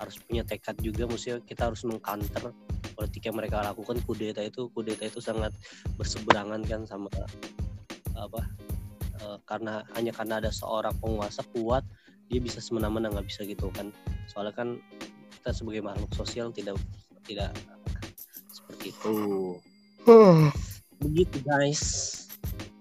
harus 0.00 0.16
punya 0.24 0.42
tekad 0.42 0.76
juga 0.82 1.06
maksudnya 1.06 1.38
kita 1.46 1.70
harus 1.70 1.82
mengkanter 1.86 2.50
politik 2.94 3.22
yang 3.26 3.36
mereka 3.36 3.62
lakukan. 3.62 3.98
Kudeta 4.06 4.40
itu 4.42 4.70
kudeta 4.72 5.06
itu 5.06 5.18
sangat 5.18 5.54
berseberangan 5.98 6.62
kan 6.66 6.86
sama 6.86 7.10
apa 8.14 8.42
eh, 9.22 9.38
karena 9.46 9.82
hanya 9.98 10.14
karena 10.14 10.38
ada 10.38 10.50
seorang 10.54 10.94
penguasa 11.02 11.42
kuat 11.50 11.82
dia 12.30 12.40
bisa 12.40 12.62
semena-mena 12.62 13.10
nggak 13.10 13.26
bisa 13.26 13.42
gitu 13.44 13.68
kan. 13.74 13.90
Soalnya 14.30 14.54
kan 14.54 14.68
kita 15.40 15.50
sebagai 15.52 15.82
makhluk 15.84 16.10
sosial 16.16 16.48
tidak 16.54 16.78
tidak 17.28 17.52
seperti 18.52 18.94
itu. 18.94 19.14
Begitu 21.02 21.36
guys. 21.44 21.82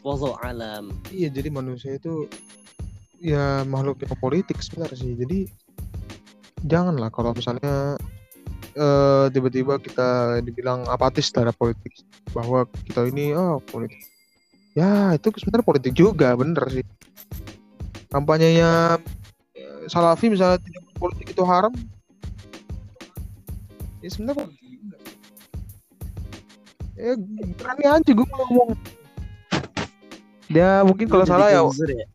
Wallahu 0.04 0.36
alam. 0.44 0.92
Iya, 1.16 1.32
jadi 1.32 1.48
manusia 1.48 1.96
itu 1.96 2.28
ya 3.24 3.64
makhluk 3.64 4.04
yang 4.04 4.20
politik 4.20 4.60
sebenarnya 4.60 5.00
sih. 5.00 5.16
Jadi 5.16 5.48
janganlah 6.64 7.12
kalau 7.12 7.36
misalnya 7.36 8.00
eh, 8.74 9.26
tiba-tiba 9.30 9.78
kita 9.80 10.40
dibilang 10.42 10.88
apatis 10.88 11.30
terhadap 11.30 11.56
politik 11.60 11.92
bahwa 12.32 12.66
kita 12.88 13.08
ini 13.08 13.36
oh 13.36 13.60
politik. 13.60 14.00
Ya, 14.74 15.14
itu 15.14 15.30
sebenarnya 15.38 15.68
politik 15.70 15.94
juga, 15.94 16.34
bener 16.34 16.66
sih. 16.74 16.86
Kampanyenya 18.10 18.98
eh, 19.54 19.86
Salafi 19.86 20.34
misalnya 20.34 20.58
tidak 20.64 20.84
politik 20.98 21.36
itu 21.36 21.44
haram. 21.46 21.74
Ya 24.02 24.10
sebenarnya 24.10 24.48
politik 24.48 24.68
juga. 24.68 24.98
Ya 26.98 27.14
berani 27.60 27.86
aja 27.86 28.12
gue 28.12 28.28
ngomong. 28.28 28.70
Ya 30.50 30.82
mungkin 30.86 31.10
kalau 31.10 31.26
salah 31.26 31.50
ya 31.50 31.62
ya 31.64 32.06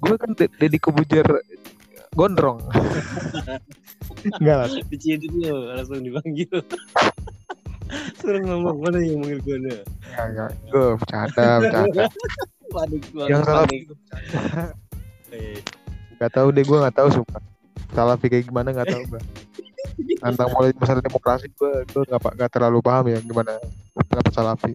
gue 0.00 0.14
kan 0.14 0.30
De- 0.36 0.52
Deddy 0.60 0.78
Kebujer 0.78 1.26
gondrong. 2.14 2.58
Enggak 4.38 4.56
lah. 4.56 4.68
Diciduk 4.90 5.32
lo 5.40 5.74
langsung 5.74 6.02
dipanggil. 6.02 6.50
Suruh 8.22 8.42
ngomong 8.46 8.78
mana 8.82 8.98
yang 9.02 9.18
manggil 9.22 9.40
gue 9.42 9.56
nih? 9.66 9.78
Enggak 10.14 10.26
enggak. 10.30 10.50
Gue 10.70 10.86
bercanda 10.98 11.46
bercanda. 11.58 12.04
Waduh 12.70 13.00
gua 13.10 13.24
yang 13.26 13.42
salah. 13.42 13.66
Eh, 15.30 15.58
nggak 16.18 16.30
tahu 16.34 16.48
deh 16.54 16.62
gue 16.66 16.78
nggak 16.78 16.96
tahu 16.98 17.08
suka 17.22 17.38
salah 17.94 18.14
kayak 18.18 18.46
gimana 18.46 18.70
nggak 18.70 18.86
tahu 18.92 19.02
gue 19.14 19.22
tentang 20.22 20.50
mulai 20.54 20.70
masalah 20.78 21.02
demokrasi 21.02 21.50
gue 21.50 21.72
gue 21.90 22.02
pak 22.06 22.32
nggak 22.38 22.50
terlalu 22.50 22.78
paham 22.82 23.10
ya 23.10 23.18
gimana 23.22 23.58
pendapat 23.94 24.32
salafi. 24.34 24.72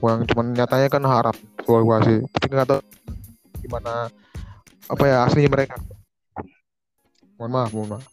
Yang 0.00 0.32
cuman 0.32 0.46
nyatanya 0.54 0.88
kan 0.90 1.02
harap 1.06 1.36
soal 1.66 1.82
gue 1.82 1.98
sih. 2.06 2.18
Tapi 2.34 2.52
nggak 2.54 2.68
tahu 2.70 2.80
gimana 3.66 4.10
apa 4.90 5.04
ya 5.06 5.16
aslinya 5.26 5.50
mereka 5.50 5.78
mohon 7.40 7.56
maaf 7.56 7.72
mohon 7.72 7.96
maaf. 7.96 8.04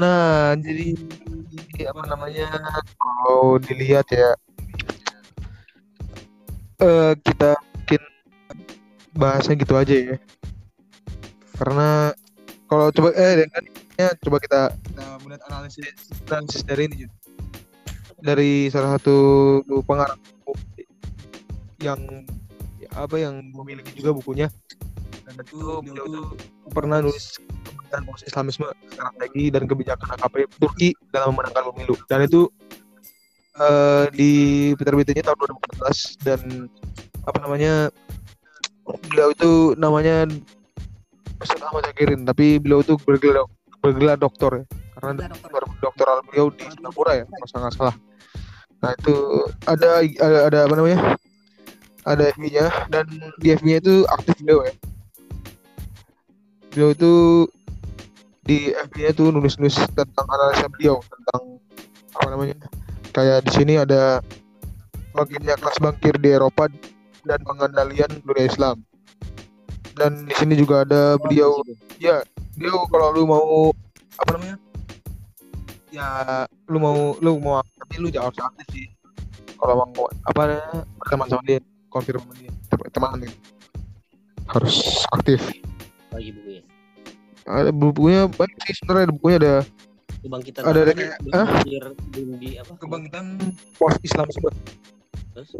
Nah 0.00 0.56
jadi 0.56 0.96
apa 1.84 2.02
namanya 2.08 2.48
kalau 2.96 3.60
dilihat 3.60 4.08
ya 4.08 4.32
eh 6.80 7.12
kita 7.20 7.52
mungkin 7.76 8.02
bahasnya 9.12 9.54
gitu 9.60 9.76
aja 9.76 10.16
ya. 10.16 10.16
Karena 11.60 12.16
kalau 12.72 12.88
coba 12.88 13.12
eh 13.20 13.44
dengan 13.44 13.62
ya, 14.00 14.08
coba 14.24 14.40
kita 14.40 14.60
kita 14.80 15.04
melihat 15.20 15.42
analisis 15.52 15.92
analisis 16.32 16.64
dari 16.64 16.88
ini 16.88 17.04
dari 18.24 18.72
salah 18.72 18.96
satu 18.96 19.60
pengarang 19.84 20.16
yang 21.84 22.00
ya, 22.80 22.88
apa 22.96 23.20
yang 23.20 23.44
memiliki 23.52 23.92
juga 24.00 24.16
bukunya. 24.16 24.48
Dan 25.28 25.36
itu 25.44 25.84
tuh 25.84 26.32
pernah 26.72 27.04
nulis 27.04 27.36
tentang 27.92 28.08
proses 28.08 28.32
Islamisme 28.32 28.64
strategi 28.88 29.52
dan 29.52 29.68
kebijakan 29.68 30.16
AKP 30.16 30.48
Turki 30.56 30.96
dalam 31.12 31.36
memenangkan 31.36 31.76
pemilu. 31.76 31.92
Dan 32.08 32.24
itu 32.24 32.48
eh, 33.60 34.08
di 34.16 34.32
diterbitnya 34.72 35.20
tahun 35.20 35.36
2014 35.84 36.24
dan 36.24 36.40
apa 37.28 37.38
namanya 37.44 37.92
beliau 39.12 39.28
itu 39.36 39.52
namanya 39.76 40.24
Ustaz 41.36 41.60
Ahmad 41.60 41.84
Zakirin 41.84 42.24
tapi 42.24 42.56
beliau 42.56 42.80
itu 42.80 42.96
bergelar 43.04 43.44
bergelar 43.84 44.16
doktor 44.16 44.64
ya. 44.64 44.64
Karena 44.96 45.28
doktor. 45.28 45.62
doktoral 45.84 46.18
beliau 46.32 46.48
di 46.48 46.64
Singapura 46.72 47.12
ya 47.20 47.24
kalau 47.28 47.60
nggak 47.68 47.74
salah. 47.76 47.96
Nah 48.80 48.90
itu 48.96 49.14
ada 49.68 50.00
ada, 50.00 50.38
ada 50.48 50.58
apa 50.64 50.74
namanya 50.80 50.98
ada 52.02 52.34
FB-nya 52.34 52.66
dan 52.90 53.06
di 53.38 53.52
FB-nya 53.52 53.78
itu 53.84 53.94
aktif 54.08 54.34
beliau 54.40 54.64
ya. 54.64 54.74
Beliau 56.72 56.90
itu 56.96 57.12
di 58.42 58.74
FB-nya 58.74 59.10
itu 59.14 59.30
nulis-nulis 59.30 59.78
tentang 59.94 60.26
analisa 60.26 60.66
beliau 60.66 60.98
tentang 61.06 61.62
apa 62.12 62.26
namanya 62.28 62.56
kayak 63.14 63.46
di 63.46 63.50
sini 63.54 63.78
ada 63.78 64.18
bangkitnya 65.14 65.54
kelas 65.62 65.78
bangkir 65.78 66.18
di 66.18 66.34
Eropa 66.34 66.66
dan 67.22 67.40
pengendalian 67.46 68.10
dunia 68.26 68.46
Islam. 68.50 68.82
Dan 69.94 70.26
di 70.26 70.34
sini 70.34 70.56
juga 70.58 70.82
ada 70.82 71.20
beliau 71.20 71.62
ya 72.02 72.24
beliau 72.58 72.82
kalau 72.90 73.14
lu 73.14 73.22
mau 73.28 73.70
apa 74.18 74.30
namanya 74.34 74.56
ya 75.92 76.08
lu 76.66 76.80
mau 76.80 77.14
lu 77.20 77.38
mau 77.38 77.62
tapi 77.78 77.94
lu 78.02 78.10
jangan 78.10 78.34
aktif 78.34 78.66
sih. 78.74 78.86
Kalau 79.54 79.86
mau 79.86 80.10
apa 80.26 80.58
berteman 80.98 81.30
sama 81.30 81.42
dia 81.46 81.62
konfirm 81.86 82.26
sama 82.26 82.34
dia 82.34 82.50
teman 82.90 83.22
gitu. 83.22 83.38
harus 84.50 85.06
aktif. 85.14 85.38
Lagi 86.10 86.34
bukunya 86.34 86.71
ada 87.46 87.70
bukunya 87.70 88.28
banyak 88.28 88.58
sih 88.64 88.74
sebenarnya 88.78 89.04
ada 89.10 89.14
bukunya 89.14 89.36
ada 89.38 89.54
kebangkitan 90.22 90.60
Ada- 90.62 90.82
ada 90.82 90.92
kayak- 90.94 91.20
di 92.38 92.50
apa 92.56 92.72
kebangkitan 92.78 93.24
pos 93.74 93.94
Islamisme 94.00 94.48
Terus? 95.32 95.50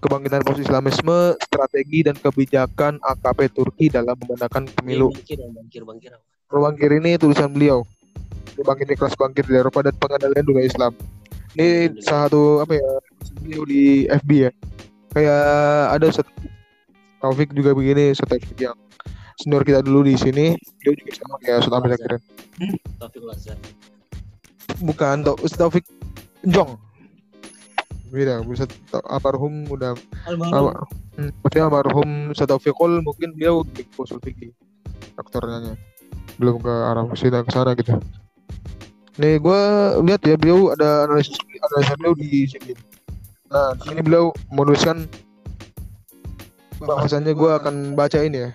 kebangkitan 0.00 0.40
pos 0.42 0.58
Islamisme 0.58 1.18
strategi 1.38 2.00
dan 2.02 2.16
kebijakan 2.16 2.98
AKP 2.98 3.38
Turki 3.52 3.86
dalam 3.88 4.16
memenangkan 4.16 4.66
pemilu 4.72 5.12
bangkir 5.12 5.38
yang 5.38 5.52
bangkir 5.52 5.82
bangkir 5.84 6.10
apa 6.16 6.32
Bangkir 6.52 6.92
ini 7.00 7.16
tulisan 7.16 7.48
beliau. 7.48 7.80
Bangkir 8.60 8.92
kelas 8.92 9.16
bangkir 9.16 9.40
di 9.48 9.56
Eropa 9.56 9.80
dan 9.80 9.96
pengendalian 9.96 10.44
dunia 10.44 10.68
Islam. 10.68 10.92
Ini 11.56 11.96
salah 12.04 12.28
satu 12.28 12.60
apa 12.60 12.76
ya 12.76 12.88
beliau 13.40 13.64
di 13.64 14.04
FB 14.04 14.30
ya. 14.36 14.50
Kayak 15.16 15.44
ada 15.96 16.04
Ustaz 16.12 16.28
Taufik 17.24 17.56
juga 17.56 17.72
begini 17.72 18.12
Taufik 18.12 18.52
yang 18.60 18.76
senior 19.40 19.62
kita 19.64 19.80
dulu 19.80 20.04
di 20.04 20.14
sini. 20.18 20.56
Dia 20.82 20.92
juga 20.92 21.12
sama 21.16 21.36
kayak 21.40 21.56
Ustaz 21.64 21.72
Ahmad 21.72 21.90
Zakirin. 21.96 22.20
Taufik 23.00 23.22
Lazar 23.24 23.56
Bukan 24.82 25.16
Taufik 25.24 25.84
Jong. 26.44 26.76
Beda, 28.12 28.44
Tau- 28.92 29.08
almarhum 29.08 29.64
udah 29.72 29.96
almarhum 30.28 30.52
almar, 30.52 30.76
hmm, 31.16 31.32
maksudnya 31.40 31.64
almarhum 31.64 32.10
Ustaz 32.28 32.44
Taufikul 32.44 33.00
mungkin 33.00 33.32
beliau 33.32 33.64
di 33.64 33.88
usul 33.96 34.20
fikih 34.20 34.52
dokternya 35.16 35.80
belum 36.36 36.60
ke 36.60 36.72
arah 36.72 37.04
sini 37.16 37.40
ke 37.40 37.52
sana 37.52 37.72
gitu 37.72 37.96
nih 39.20 39.36
gue 39.40 39.60
lihat 40.08 40.20
ya 40.24 40.36
beliau 40.40 40.72
ada 40.72 41.08
analisis 41.08 41.36
analisis 41.40 41.96
beliau 42.00 42.14
di 42.16 42.28
sini 42.48 42.72
nah 43.52 43.76
di 43.76 43.82
sini 43.92 44.00
beliau 44.00 44.32
menuliskan 44.48 45.04
bahwasannya 46.80 47.36
gue 47.36 47.50
akan 47.52 47.92
baca 47.92 48.18
ini 48.24 48.52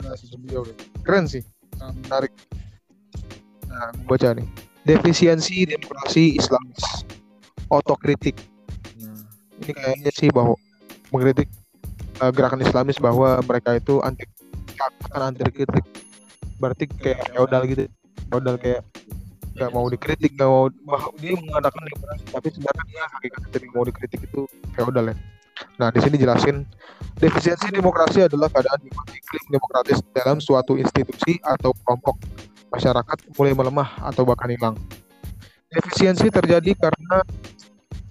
analisis 0.00 0.32
beliau 0.38 0.62
nih. 0.64 0.76
keren 1.04 1.24
sih. 1.28 1.42
Menarik. 2.06 2.32
Nah 3.68 3.90
baca 4.08 4.32
nih. 4.36 4.46
Defisiensi 4.82 5.68
demokrasi 5.68 6.38
Islamis 6.38 7.06
otokritik. 7.70 8.34
Nah, 8.98 9.14
ini 9.62 9.72
kayaknya 9.72 10.10
sih 10.12 10.28
bahwa 10.28 10.58
mengkritik 11.14 11.48
uh, 12.20 12.32
gerakan 12.34 12.60
Islamis 12.60 12.98
bahwa 12.98 13.38
mereka 13.46 13.78
itu 13.78 14.02
anti 14.02 14.26
akan 15.08 15.32
anti 15.32 15.46
kritik 15.46 15.86
berarti 16.58 16.84
kayak 16.90 17.30
feodal 17.30 17.62
gitu. 17.70 17.86
Feodal 18.28 18.56
kayak 18.58 18.82
nggak 19.52 19.70
mau 19.70 19.86
dikritik 19.92 20.32
nggak 20.32 20.48
mau 20.48 20.66
dia 21.20 21.36
mengadakan 21.36 21.82
demokrasi 21.84 22.24
tapi 22.32 22.48
sebenarnya 22.48 22.84
dia 22.88 23.02
hakikatnya 23.04 23.48
tidak 23.52 23.70
mau 23.76 23.84
dikritik 23.84 24.20
itu 24.24 24.40
feodal 24.72 25.12
ya 25.12 25.16
nah 25.76 25.88
di 25.88 26.00
sini 26.02 26.16
jelasin 26.20 26.66
defisiensi 27.18 27.70
demokrasi 27.70 28.26
adalah 28.26 28.50
keadaan 28.50 28.80
di 28.82 28.90
mana 28.90 29.12
iklim 29.14 29.44
demokratis 29.50 29.98
dalam 30.14 30.38
suatu 30.42 30.74
institusi 30.74 31.38
atau 31.42 31.70
kelompok 31.84 32.18
masyarakat 32.72 33.18
mulai 33.36 33.52
melemah 33.52 33.88
atau 34.00 34.24
bahkan 34.24 34.48
hilang. 34.48 34.74
Defisiensi 35.68 36.28
terjadi 36.28 36.72
karena 36.76 37.24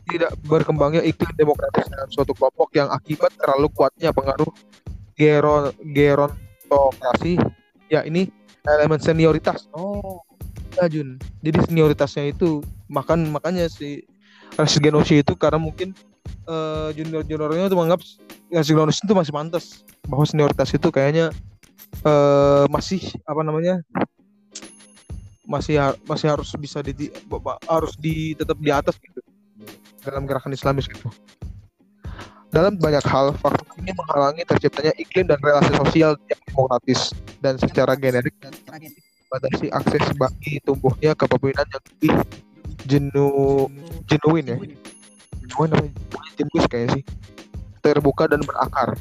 tidak 0.10 0.32
berkembangnya 0.46 1.02
iklim 1.02 1.34
demokratis 1.38 1.86
dalam 1.90 2.10
suatu 2.14 2.34
kelompok 2.38 2.70
yang 2.78 2.90
akibat 2.90 3.34
terlalu 3.38 3.68
kuatnya 3.74 4.14
pengaruh 4.14 4.50
geron 5.18 5.74
gerontokrasi 5.82 7.38
ya 7.90 8.06
ini 8.06 8.30
elemen 8.66 9.02
senioritas. 9.02 9.68
Oh. 9.74 10.22
Ya 10.80 10.88
Jun 10.88 11.20
jadi 11.44 11.60
senioritasnya 11.68 12.32
itu 12.32 12.64
makan 12.88 13.28
makanya 13.28 13.68
si 13.68 14.08
Rashid 14.56 14.80
Genoshi 14.80 15.20
itu 15.20 15.36
karena 15.36 15.60
mungkin 15.60 15.92
eh, 16.27 16.89
junior 16.95 17.23
juniornya 17.25 17.69
itu 17.69 17.77
menganggap 17.77 18.01
Rashid 18.51 18.75
Genoshi 18.75 19.01
itu 19.03 19.15
masih 19.15 19.34
pantas. 19.34 19.65
Bahwa 20.05 20.25
senioritas 20.27 20.69
itu 20.73 20.88
kayaknya 20.91 21.31
eh, 22.03 22.65
masih 22.67 23.01
apa 23.23 23.41
namanya 23.45 23.79
masih 25.45 25.75
ha- 25.81 25.97
masih 26.07 26.31
harus 26.31 26.49
bisa 26.55 26.79
di 26.86 27.12
harus 27.67 27.93
di 27.99 28.34
tetap 28.38 28.57
di 28.60 28.71
atas 28.71 28.95
gitu. 28.99 29.19
Dalam 30.01 30.25
gerakan 30.25 30.55
Islamis 30.55 30.89
gitu. 30.89 31.12
Dalam 32.51 32.75
banyak 32.75 33.05
hal, 33.07 33.31
faktor 33.39 33.63
ini 33.79 33.95
menghalangi 33.95 34.43
terciptanya 34.43 34.91
iklim 34.99 35.23
dan 35.23 35.39
relasi 35.39 35.71
sosial 35.71 36.19
yang 36.27 36.39
demokratis 36.51 37.15
dan 37.39 37.55
secara 37.55 37.95
generik 37.95 38.36
dan 38.43 38.51
batasi 39.31 39.71
akses 39.71 40.03
bagi 40.19 40.60
tumbuhnya 40.67 41.15
kepemimpinan 41.15 41.63
yang 41.71 41.84
lebih 41.88 42.13
jenu 42.84 43.27
genuine 44.03 44.47
ya 44.51 44.57
oh, 45.58 45.66
namanya 45.68 45.92
politis 46.12 46.64
kayaknya 46.70 47.02
sih. 47.02 47.04
Terbuka 47.82 48.30
dan 48.30 48.42
berakar. 48.46 48.94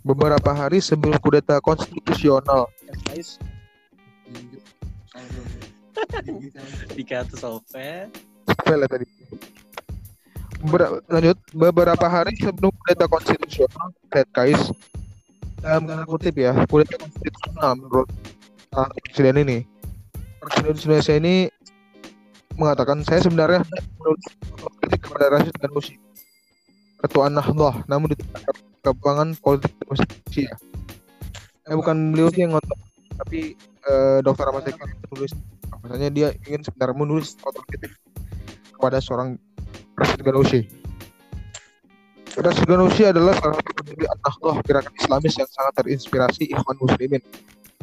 Beberapa 0.00 0.50
hari 0.56 0.80
sebelum 0.80 1.20
kudeta 1.20 1.60
konstitusional. 1.60 2.72
Dikata 6.96 7.36
sope 7.36 8.08
Spell 8.48 8.80
ya 8.80 8.88
tadi. 8.88 9.06
Ber- 10.64 11.04
lanjut. 11.12 11.36
Beberapa 11.52 12.06
hari 12.08 12.32
sebelum 12.40 12.72
kudeta 12.72 13.04
konstitusional 13.04 13.92
Ted 14.08 14.28
Kais 14.32 14.72
dalam 15.60 15.84
tanda 15.84 16.08
kutip 16.08 16.40
ya 16.40 16.56
kudeta 16.64 16.96
konstitusional 16.96 17.76
menurut 17.76 18.08
satu 18.72 18.96
presiden 19.04 19.36
ini. 19.44 19.58
Presiden 20.40 20.72
Indonesia 20.72 21.14
ini 21.20 21.34
mengatakan 22.56 23.04
saya 23.04 23.20
sebenarnya 23.24 23.60
menulis 24.00 24.24
kritik 24.40 24.79
kepada 25.00 25.32
Rashid 25.32 25.56
Ghannouchi 25.58 25.96
ketua 27.00 27.32
Nahdlatul 27.32 27.88
namun 27.88 28.12
di 28.12 28.16
tengah 28.20 28.52
perkembangan 28.84 29.28
politik 29.40 29.72
Indonesia 29.80 30.52
eh 31.70 31.76
bukan 31.76 31.96
beliau 32.12 32.28
sih 32.32 32.44
yang 32.44 32.52
ngotot 32.56 32.78
tapi 33.20 33.52
eh, 33.84 34.18
Dr. 34.24 34.48
Ahmad 34.48 34.64
Saikat 34.64 34.88
menulis 35.08 35.32
bahwasanya 35.80 36.10
dia 36.12 36.28
ingin 36.44 36.60
sebenarnya 36.64 36.96
menulis 36.96 37.36
kritik 37.68 37.92
kepada 38.76 39.00
seorang 39.00 39.38
Rashid 39.96 40.20
Ghannouchi. 40.24 40.68
Rashid 42.40 42.64
Ghannouchi 42.64 43.04
adalah 43.04 43.36
salah 43.36 43.60
satu 43.60 43.72
pendiri 43.76 44.08
An-Nahdlatul 44.08 44.64
gerakan 44.64 44.94
Islamis 44.96 45.36
yang 45.36 45.50
sangat 45.52 45.84
terinspirasi 45.84 46.48
Ikhwan 46.48 46.80
Muslimin 46.80 47.20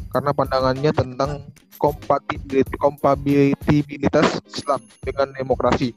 karena 0.09 0.33
pandangannya 0.33 0.89
tentang 0.95 1.45
kompatibilitas 1.77 4.41
Islam 4.49 4.81
dengan 5.05 5.29
demokrasi. 5.37 5.93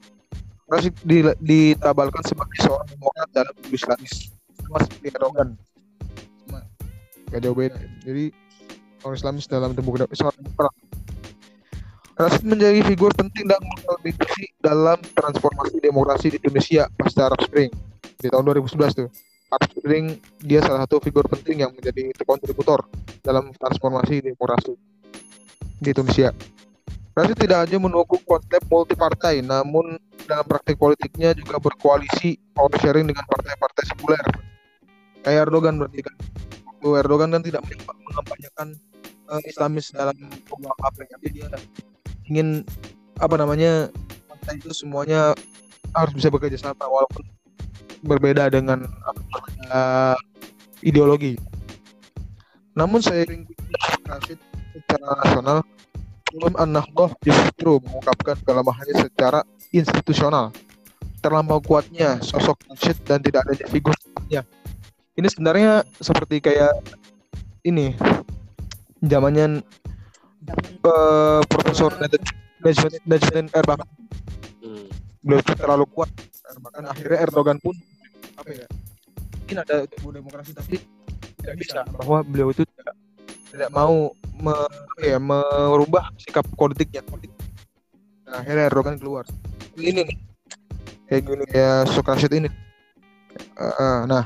Rashid 0.70 0.94
di- 1.02 1.34
ditabalkan 1.42 2.22
sebagai 2.22 2.62
seorang 2.62 2.86
demokrat 2.94 3.28
dalam 3.34 3.54
Islamis, 3.74 4.30
sama 4.62 4.78
seperti 4.86 5.10
Erdogan. 5.10 5.48
Gak 7.30 7.40
jauh 7.42 7.54
beda. 7.58 7.78
Jadi 8.06 8.24
orang 9.02 9.16
Islamis 9.18 9.46
dalam 9.50 9.74
tubuh 9.74 9.98
seorang 10.14 10.38
demokrat. 10.38 10.74
Rashid 12.20 12.44
menjadi 12.46 12.84
figur 12.84 13.10
penting 13.16 13.48
dan 13.48 13.58
berkontribusi 13.58 14.44
dalam 14.60 14.98
transformasi 15.16 15.80
demokrasi 15.80 16.26
di 16.30 16.38
Indonesia 16.38 16.86
pasca 16.94 17.32
Arab 17.32 17.40
Spring 17.42 17.72
di 18.20 18.28
tahun 18.28 18.44
2011 18.44 18.92
tuh. 18.92 19.08
Arab 19.50 19.70
Spring 19.72 20.04
dia 20.44 20.60
salah 20.62 20.84
satu 20.86 21.00
figur 21.00 21.26
penting 21.26 21.66
yang 21.66 21.72
menjadi 21.74 22.12
kontributor 22.22 22.86
dalam 23.24 23.50
transformasi 23.56 24.22
demokrasi 24.22 24.76
di 25.80 25.88
Indonesia. 25.90 26.30
Rashid 27.16 27.40
tidak 27.40 27.66
hanya 27.66 27.78
mendukung 27.82 28.22
konsep 28.22 28.62
multi 28.68 28.94
partai, 28.94 29.42
namun 29.42 29.98
dalam 30.30 30.46
praktik 30.46 30.78
politiknya 30.78 31.34
juga 31.34 31.58
berkoalisi 31.58 32.38
power 32.54 32.70
sharing 32.78 33.10
dengan 33.10 33.26
partai-partai 33.26 33.84
sekuler. 33.90 34.22
Kayak 35.26 35.50
Erdogan 35.50 35.82
berarti 35.82 36.00
kan. 36.06 36.16
Waktu 36.70 36.88
Erdogan 37.02 37.28
kan 37.34 37.42
tidak 37.42 37.62
mengampanyakan 38.06 38.68
eh, 39.34 39.50
Islamis 39.50 39.90
dalam 39.90 40.14
tapi 41.10 41.26
dia 41.34 41.50
ingin 42.30 42.62
apa 43.18 43.34
namanya 43.34 43.90
partai 44.30 44.62
itu 44.62 44.70
semuanya 44.72 45.34
harus 45.92 46.12
bisa 46.14 46.30
bekerja 46.30 46.56
sama 46.56 46.86
walaupun 46.86 47.26
berbeda 48.06 48.48
dengan 48.48 48.86
namanya, 49.68 50.16
ideologi. 50.80 51.36
Namun 52.78 53.02
seiring 53.04 53.44
Rashid 54.06 54.40
secara 54.72 55.18
nasional, 55.20 55.58
Imam 56.34 56.54
An-Nahdlatul 56.56 57.18
justru 57.26 57.82
mengungkapkan 57.82 58.36
kelemahannya 58.46 58.96
secara 59.08 59.40
institusional. 59.74 60.54
Terlampau 61.20 61.60
kuatnya 61.60 62.16
sosok 62.24 62.64
Rashid 62.72 62.96
dan 63.04 63.20
tidak 63.20 63.44
adanya 63.44 63.66
figur 63.68 63.92
ya. 64.32 64.40
Ini 65.18 65.28
sebenarnya 65.28 65.84
seperti 66.00 66.40
kayak 66.40 66.72
ini 67.66 67.92
zamannya 69.04 69.60
eh, 70.84 71.40
Profesor 71.44 71.92
Najmuddin 72.00 73.48
Erbakan 73.52 73.88
hmm. 74.64 74.86
beliau 75.24 75.40
itu 75.40 75.52
terlalu 75.56 75.84
kuat 75.92 76.10
bahkan 76.60 76.84
akhirnya 76.88 77.18
Erdogan 77.24 77.56
pun 77.62 77.72
apa 78.36 78.50
ya 78.52 78.66
mungkin 79.40 79.56
ada 79.62 79.76
tubuh 79.86 80.12
demokrasi 80.12 80.52
tapi 80.52 80.82
tidak 81.40 81.56
bisa 81.56 81.80
bahwa 81.96 82.20
beliau 82.26 82.52
itu 82.52 82.66
tidak 82.66 82.92
tidak 83.50 83.70
mau 83.74 84.14
me, 84.38 84.54
ya, 85.02 85.18
merubah 85.18 86.10
sikap 86.22 86.46
politiknya. 86.54 87.02
Nah, 88.30 88.46
akhirnya 88.46 88.70
Erdogan 88.70 88.96
keluar. 88.96 89.26
Ini 89.74 90.06
nih. 90.06 90.18
Kayak 91.10 91.22
gini 91.26 91.44
kayak 91.50 91.78
sosok 91.90 92.06
Rashid 92.14 92.32
ini. 92.38 92.50
Eh, 93.58 93.64
eh, 93.66 93.98
nah. 94.06 94.24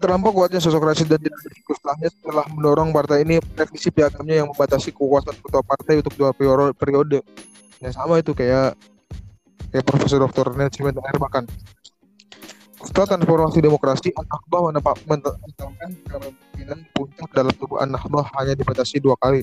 Terlampau 0.00 0.32
kuatnya 0.32 0.60
sosok 0.60 0.88
Rashid 0.88 1.08
dan 1.12 1.20
tidak 1.20 1.36
setelahnya 1.86 2.08
setelah 2.10 2.44
mendorong 2.50 2.90
partai 2.90 3.22
ini 3.22 3.38
revisi 3.54 3.94
piagamnya 3.94 4.42
yang 4.42 4.50
membatasi 4.50 4.90
kekuasaan 4.90 5.38
ketua 5.38 5.62
partai 5.62 6.02
untuk 6.02 6.14
dua 6.18 6.34
periode 6.74 7.22
ya 7.78 7.90
sama 7.94 8.18
itu 8.18 8.34
kayak 8.34 8.74
kayak 9.70 9.84
Profesor 9.86 10.18
Dr. 10.18 10.50
Nelson 10.58 10.98
Air 10.98 11.18
bahkan 11.22 11.44
setelah 12.86 13.18
transformasi 13.18 13.58
demokrasi 13.58 14.08
menetap- 14.14 15.02
menetapkan 15.10 15.90
kepemimpinan 16.06 16.78
puncak 16.94 17.28
dalam 17.34 17.52
tubuh 17.58 17.82
An-Nahdlatul 17.82 18.30
hanya 18.38 18.54
dibatasi 18.54 19.02
dua 19.02 19.18
kali. 19.18 19.42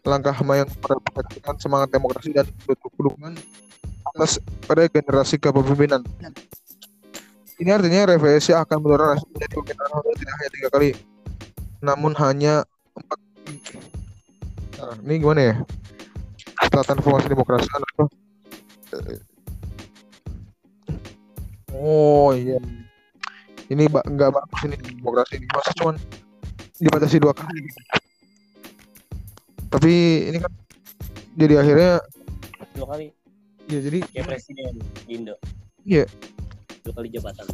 Langkah 0.00 0.32
yang 0.32 0.64
merepresentasikan 0.80 1.60
semangat 1.60 1.92
demokrasi 1.92 2.32
dan 2.32 2.48
dukungan 2.64 3.36
atas 4.16 4.40
pada 4.64 4.88
generasi 4.88 5.36
kepemimpinan. 5.36 6.00
Ini 7.60 7.76
artinya 7.76 8.08
revisi 8.08 8.56
akan 8.56 8.76
mendorong 8.80 9.20
menjadi 9.20 9.52
pemimpin 9.52 9.76
An-Nahdlatul 9.76 10.16
tidak 10.16 10.34
hanya 10.40 10.50
tiga 10.56 10.68
kali 10.72 10.90
namun 11.80 12.12
hanya 12.16 12.64
empat 12.92 13.20
nah, 14.76 14.96
ini 15.04 15.14
gimana 15.16 15.40
ya? 15.40 15.54
Setelah 16.60 16.84
transformasi 16.88 17.26
demokrasi 17.28 17.68
An-Nahdlatul 17.68 19.28
Oh 21.74 22.34
iya. 22.34 22.58
Ini 23.70 23.86
ba- 23.86 24.02
nggak 24.02 24.30
bagus 24.34 24.60
ini 24.66 24.76
demokrasi 24.78 25.38
ini. 25.38 25.46
Masa 25.50 25.70
cuman 25.78 25.96
dibatasi 26.80 27.16
dua 27.22 27.32
kali. 27.36 27.60
Tapi 29.70 29.92
ini 30.34 30.38
kan 30.42 30.52
jadi 31.38 31.62
akhirnya 31.62 31.92
dua 32.74 32.86
kali 32.90 33.06
ya 33.70 33.78
jadi 33.78 33.98
kayak 34.10 34.26
presiden 34.26 34.74
di 35.06 35.14
Indo 35.14 35.38
Iya. 35.86 36.04
dua 36.82 36.92
kali 36.98 37.08
jabatan 37.14 37.46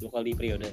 dua 0.00 0.10
kali 0.10 0.32
periode 0.32 0.72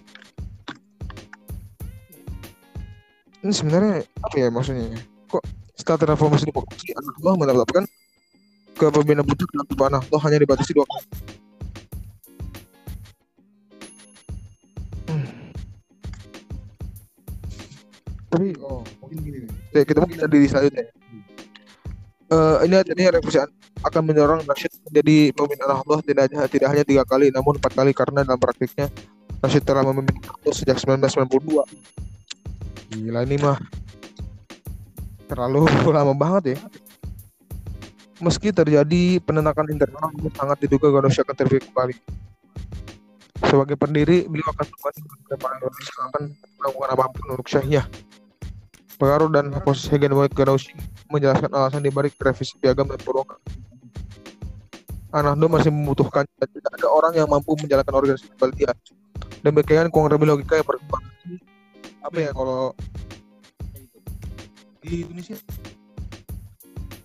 ini 3.39 3.53
sebenarnya 3.55 4.03
apa 4.19 4.35
ya 4.35 4.47
maksudnya? 4.51 4.99
Kok 5.31 5.43
setelah 5.75 5.99
transformasi 6.03 6.43
demokrasi 6.51 6.91
Allah 6.91 7.33
menetapkan 7.39 7.83
kepemimpinan 8.75 9.23
puncak 9.23 9.47
dalam 9.55 9.65
tubuh 9.67 9.85
anak 9.87 10.03
toh 10.11 10.19
hanya 10.23 10.37
dibatasi 10.43 10.71
dua 10.75 10.83
kali. 10.83 11.05
Tapi 18.49 18.65
oh 18.65 18.81
mungkin 19.05 19.17
gini 19.21 19.37
nih. 19.45 19.51
Oke, 19.69 19.81
kita 19.85 19.99
mungkin 20.01 20.17
ada 20.25 20.33
di 20.33 20.47
selanjutnya. 20.49 20.85
Eh 22.29 22.57
ini 22.65 22.73
artinya 22.77 23.13
revisi 23.13 23.37
akan 23.85 24.01
mendorong 24.09 24.41
Rashid 24.49 24.73
menjadi 24.89 25.29
pemimpin 25.37 25.59
anak 25.69 25.85
Allah 25.85 25.99
tidak 26.01 26.23
hanya 26.29 26.41
tidak 26.49 26.67
hanya 26.73 26.83
tiga 26.85 27.03
kali 27.05 27.29
namun 27.29 27.61
empat 27.61 27.73
kali 27.77 27.93
karena 27.93 28.25
dalam 28.25 28.41
praktiknya 28.41 28.89
Rashid 29.39 29.63
telah 29.63 29.85
memimpin 29.85 30.17
Nahdlatul 30.17 30.53
sejak 30.57 30.81
1992. 30.81 31.61
Gila 32.89 33.21
ini 33.21 33.37
mah 33.37 33.57
terlalu 35.29 35.69
lama 35.95 36.13
banget 36.17 36.57
ya. 36.57 36.59
Meski 38.19 38.51
terjadi 38.51 39.21
penentangan 39.23 39.69
internal, 39.71 40.11
sangat 40.35 40.57
diduga 40.65 40.91
Ganesha 40.91 41.23
akan 41.23 41.35
terpilih 41.37 41.63
kembali. 41.71 41.95
Sebagai 43.47 43.79
pendiri, 43.79 44.27
beliau 44.27 44.51
akan 44.51 44.67
kepada 44.67 45.55
Indonesia 45.55 45.93
akan 46.11 46.23
melakukan 46.59 46.89
apa 46.99 47.05
pun 47.15 47.25
untuk 47.31 47.47
Syahiyah. 47.47 48.08
Pengaruh 48.99 49.31
dan 49.31 49.47
posisi 49.63 49.87
hegemoni 49.95 50.27
Ganesha 50.35 50.75
menjelaskan 51.07 51.49
alasan 51.55 51.79
dibalik 51.79 52.19
revisi 52.19 52.59
piagam 52.59 52.83
dan 52.91 52.99
perubahan. 52.99 53.39
Anahdo 55.15 55.47
masih 55.49 55.71
membutuhkan 55.71 56.27
dan 56.37 56.47
tidak 56.51 56.71
ada 56.77 56.87
orang 56.91 57.13
yang 57.15 57.25
mampu 57.31 57.55
menjalankan 57.57 57.95
organisasi 57.95 58.29
dia. 58.59 58.75
Demikian 59.41 59.87
kurang 59.89 60.19
lebih 60.19 60.35
logika 60.35 60.59
yang 60.59 60.67
berkembang. 60.67 61.03
Apa 62.03 62.17
ya 62.19 62.31
kalau 62.35 62.75
di 64.83 65.07
Indonesia 65.07 65.35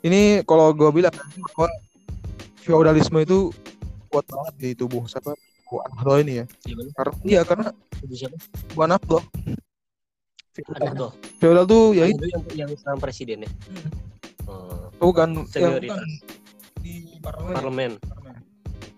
ini 0.04 0.42
kalau 0.46 0.74
gue 0.74 0.90
bilang 0.94 1.14
bahwa 1.54 1.70
feodalisme 2.60 3.18
itu 3.22 3.50
kuat 4.10 4.26
banget 4.30 4.54
di 4.58 4.70
tubuh 4.76 5.06
siapa 5.10 5.34
Bu 5.66 5.82
Anahdo 5.82 6.22
ini 6.22 6.32
ya 6.38 6.44
Gimana? 6.62 6.90
karena 6.94 7.14
iya 7.26 7.40
karena? 7.42 7.66
Bu 8.74 8.78
Anahdo 8.84 9.18
Ada 10.54 10.94
tuh. 10.94 11.10
feodal 11.36 11.64
tuh 11.66 11.84
ya 11.92 12.06
Itu 12.06 12.24
yang 12.30 12.42
yang 12.54 12.70
sekarang 12.72 13.00
presiden 13.02 13.42
ya. 13.42 13.50
Hmm. 14.46 14.86
Oh. 15.00 15.10
kan 15.10 15.34
yang 15.34 15.46
Senioritas. 15.50 15.98
bukan 15.98 16.10
di 16.78 16.94
parlemen. 17.18 17.52
parlemen 17.52 17.92
Parlemen. 17.98 18.34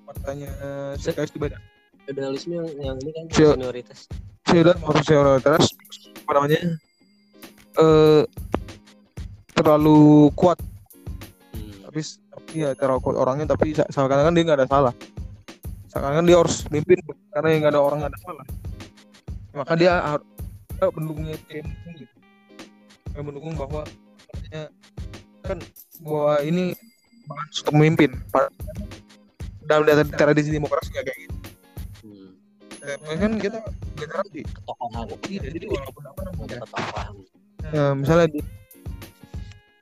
Partainya 0.05 0.51
PKS 0.97 1.31
di 1.31 1.41
beda. 1.41 1.59
federalisme 2.05 2.55
yang, 2.55 2.69
yang 2.79 2.97
ini 3.01 3.11
kan 3.11 3.25
Sio- 3.33 3.55
senioritas 3.57 4.07
Sudah 4.45 4.77
masuk 4.79 5.03
senioritas 5.03 5.63
apa 6.23 6.33
namanya? 6.35 6.59
Eh 7.77 8.23
terlalu 9.51 10.29
kuat 10.33 10.61
hmm. 11.51 11.89
tapi 11.89 12.01
tapi 12.29 12.53
ya 12.61 12.71
terlalu 12.77 13.01
kuat 13.01 13.17
orangnya 13.17 13.47
tapi 13.49 13.73
sa- 13.73 13.89
seakan-akan 13.89 14.37
dia 14.37 14.45
nggak 14.45 14.59
ada 14.61 14.69
salah 14.69 14.95
seakan-akan 15.89 16.25
dia 16.29 16.37
harus 16.37 16.57
mimpin 16.69 17.01
karena 17.33 17.49
yang 17.49 17.61
nggak 17.65 17.73
ada 17.75 17.81
orang 17.81 17.99
nggak 18.05 18.13
ada 18.13 18.21
salah 18.21 18.47
maka 19.51 19.73
dia 19.75 19.93
harus 19.97 20.29
pendukungnya 20.81 21.37
kayak 21.49 21.65
mendukung 21.65 21.95
gitu. 21.97 22.17
Mendukung 23.17 23.55
bahwa 23.57 23.83
katanya 24.29 24.63
kan 25.47 25.59
bahwa 26.05 26.35
ini 26.45 26.77
untuk 27.27 27.75
memimpin 27.75 28.11
dalam 29.67 29.87
tradisi 30.15 30.55
demokrasi 30.55 30.93
kayak 30.95 31.17
gitu 31.17 31.37
Hmm. 32.07 32.39
Ya, 32.87 33.17
kan 33.19 33.33
kita 33.35 33.59
generasi 33.99 34.47
ketokohan 34.47 35.11
iya 35.27 35.43
jadi 35.51 35.67
walaupun 35.67 36.03
apa 36.07 36.21
namanya. 36.31 36.57
Ketokohan. 36.63 37.15
Ya, 37.75 37.87
misalnya 37.99 38.27
di 38.31 38.41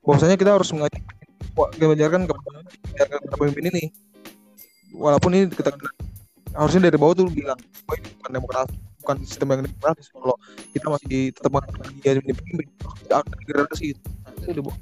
bahwasanya 0.00 0.37
kita 0.40 0.57
harus 0.57 0.68
kepada 0.72 0.96
mengajarkan 1.76 2.22
kepada 2.24 3.16
pemimpin 3.37 3.64
ini. 3.76 3.85
Walaupun 4.96 5.37
ini 5.37 5.44
kita 5.52 5.76
harusnya 6.54 6.88
dari 6.88 6.96
bawah 6.96 7.12
tuh 7.18 7.28
bilang 7.28 7.59
oh 7.61 7.94
ini 7.98 8.09
bukan 8.22 8.33
demokrasi 8.40 8.76
bukan 9.05 9.21
sistem 9.29 9.53
yang 9.53 9.62
demokratis 9.69 10.09
kalau 10.09 10.35
kita 10.73 10.87
masih 10.88 11.21
tetap 11.37 11.51
mengatakan 11.53 11.93
dia 12.01 12.17
menjadi 12.17 12.21
pemimpin 12.40 12.67
kita 13.05 13.12
harus 13.21 13.31
degradasi 13.45 13.85
gitu. 13.93 14.01
Itu 14.49 14.61
bawah. 14.64 14.79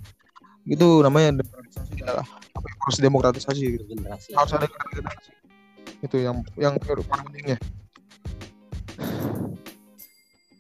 itu 0.63 0.89
namanya 1.03 1.43
demokratisasi 1.43 1.93
adalah 2.07 2.27
apa 2.31 2.67
ya, 2.71 2.75
proses 2.79 3.01
demokratisasi 3.03 3.63
gitu. 3.67 3.83
Harus 4.07 4.53
ada 4.55 4.67
degradasi 4.71 5.31
itu 6.07 6.17
yang 6.23 6.47
yang 6.55 6.79
paling 6.79 7.03
pentingnya. 7.07 7.59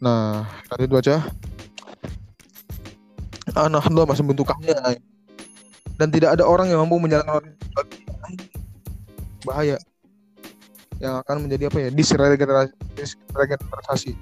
Nah 0.02 0.42
nanti 0.66 0.82
itu 0.90 0.96
aja 0.98 1.22
anak 3.54 3.86
lo 3.94 4.02
masih 4.08 4.26
bentukannya 4.26 4.98
dan 6.00 6.08
tidak 6.10 6.34
ada 6.34 6.42
orang 6.42 6.66
yang 6.66 6.82
mampu 6.82 6.98
menjalankan 6.98 7.54
bahaya 9.46 9.78
yang 11.02 11.18
akan 11.18 11.50
menjadi 11.50 11.66
apa 11.66 11.78
ya 11.82 11.90
disregenerasi 11.90 14.14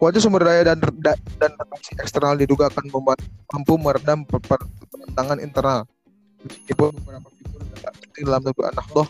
kuatnya 0.00 0.20
sumber 0.22 0.46
daya 0.46 0.72
dan 0.72 0.78
da- 0.80 1.20
dan 1.36 1.50
reaksi 1.58 1.92
eksternal 1.98 2.38
diduga 2.38 2.70
akan 2.70 2.86
membantu 2.88 3.26
mampu 3.50 3.74
meredam 3.76 4.22
per- 4.22 4.40
per- 4.40 4.70
pertentangan 4.88 5.42
internal. 5.42 5.82
Meskipun 6.38 6.94
beberapa 7.02 7.28
figur 7.34 7.60
dalam 8.22 8.40
tubuh 8.46 8.70
anak 8.70 8.86
loh 8.94 9.08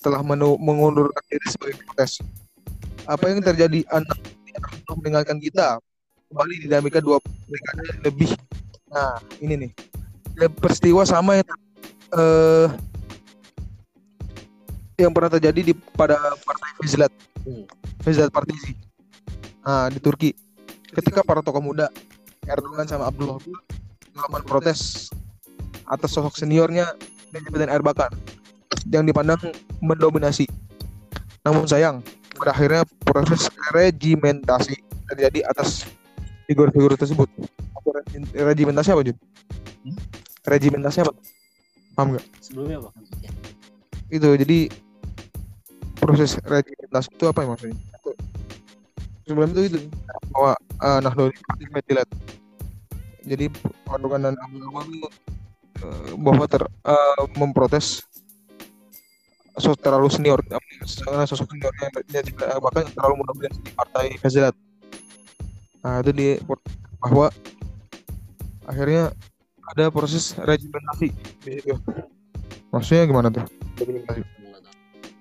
telah 0.00 0.24
menu- 0.24 0.56
mengundurkan 0.56 1.20
diri 1.28 1.46
sebagai 1.52 1.76
protes. 1.84 2.24
Apa 3.04 3.28
yang 3.28 3.44
terjadi? 3.44 3.84
Anak 3.92 4.16
anak 4.56 4.72
meninggalkan 4.96 5.36
kita. 5.36 5.76
Kembali 6.32 6.54
dinamika 6.64 6.98
dua 7.04 7.20
dekade 7.46 7.84
lebih 8.02 8.32
nah 8.88 9.20
ini 9.44 9.68
nih. 9.68 9.70
Peristiwa 10.56 11.04
sama 11.04 11.44
yang 11.44 11.48
eh 12.16 12.66
yang 14.96 15.12
pernah 15.12 15.30
terjadi 15.32 15.72
di 15.72 15.72
pada 15.94 16.16
partai 16.44 16.70
Fizlat 16.80 17.12
Hmm. 17.46 17.62
Fizlat 18.02 18.34
Partisi 18.34 18.74
nah 19.62 19.86
di 19.86 20.02
Turki 20.02 20.34
ketika 20.90 21.22
para 21.22 21.46
tokoh 21.46 21.62
muda 21.62 21.86
Erdogan 22.42 22.90
sama 22.90 23.06
Abdullah 23.06 23.38
Gül 23.38 23.54
melakukan 24.18 24.42
protes 24.42 25.10
atas 25.86 26.10
sosok 26.10 26.34
seniornya 26.34 26.90
Benjamin 27.30 27.70
Erbakan 27.70 28.10
yang 28.90 29.06
dipandang 29.06 29.38
mendominasi 29.78 30.50
namun 31.46 31.70
sayang 31.70 32.02
pada 32.34 32.50
akhirnya 32.50 32.82
proses 33.06 33.46
regimentasi 33.70 34.82
terjadi 35.06 35.46
atas 35.48 35.86
figur-figur 36.46 36.94
tersebut. 36.94 37.30
Apa 37.74 38.02
Regimentasi 38.34 38.90
apa, 38.92 39.02
Jun? 39.06 39.16
Hmm? 39.86 39.96
Regimentasi 40.46 40.98
apa? 41.06 41.12
Paham 41.96 42.12
nggak? 42.12 42.24
sebelumnya 42.44 42.76
apa 42.84 42.90
Itu 44.12 44.36
jadi 44.36 44.68
proses 45.98 46.36
regimentasi 46.44 47.08
itu 47.12 47.24
apa 47.26 47.40
ya 47.42 47.48
maksudnya? 47.52 47.76
Itu- 47.76 48.18
Sebelum 49.26 49.50
itu 49.58 49.60
itu 49.66 49.78
bahwa 50.30 50.54
uh, 50.78 50.98
Nahdlatul 51.02 51.34
Ulama. 51.34 52.06
Jadi 53.26 53.44
Erdogan 53.90 54.22
dan 54.22 54.34
Abdullah 54.38 54.86
itu 54.86 55.08
eh, 55.82 56.10
bahwa 56.14 56.46
ter, 56.46 56.62
eh, 56.62 57.22
memprotes 57.34 58.06
sosok 59.58 59.82
terlalu 59.82 60.06
senior 60.12 60.38
karena 60.46 61.24
sosok 61.26 61.48
seniornya 61.50 61.90
tidak 62.22 62.60
bahkan 62.62 62.86
terlalu 62.92 63.24
mendominasi 63.24 63.58
di 63.64 63.72
partai 63.72 64.06
Fazlat 64.20 64.54
nah 65.80 66.04
itu 66.04 66.12
di 66.12 66.28
bahwa 67.00 67.32
akhirnya 68.68 69.10
ada 69.74 69.88
proses 69.88 70.36
regimentasi 70.38 71.08
di 71.42 71.50
situ 71.56 71.72
maksudnya 72.68 73.08
gimana 73.08 73.32
tuh 73.32 73.42
regimentasi 73.80 74.22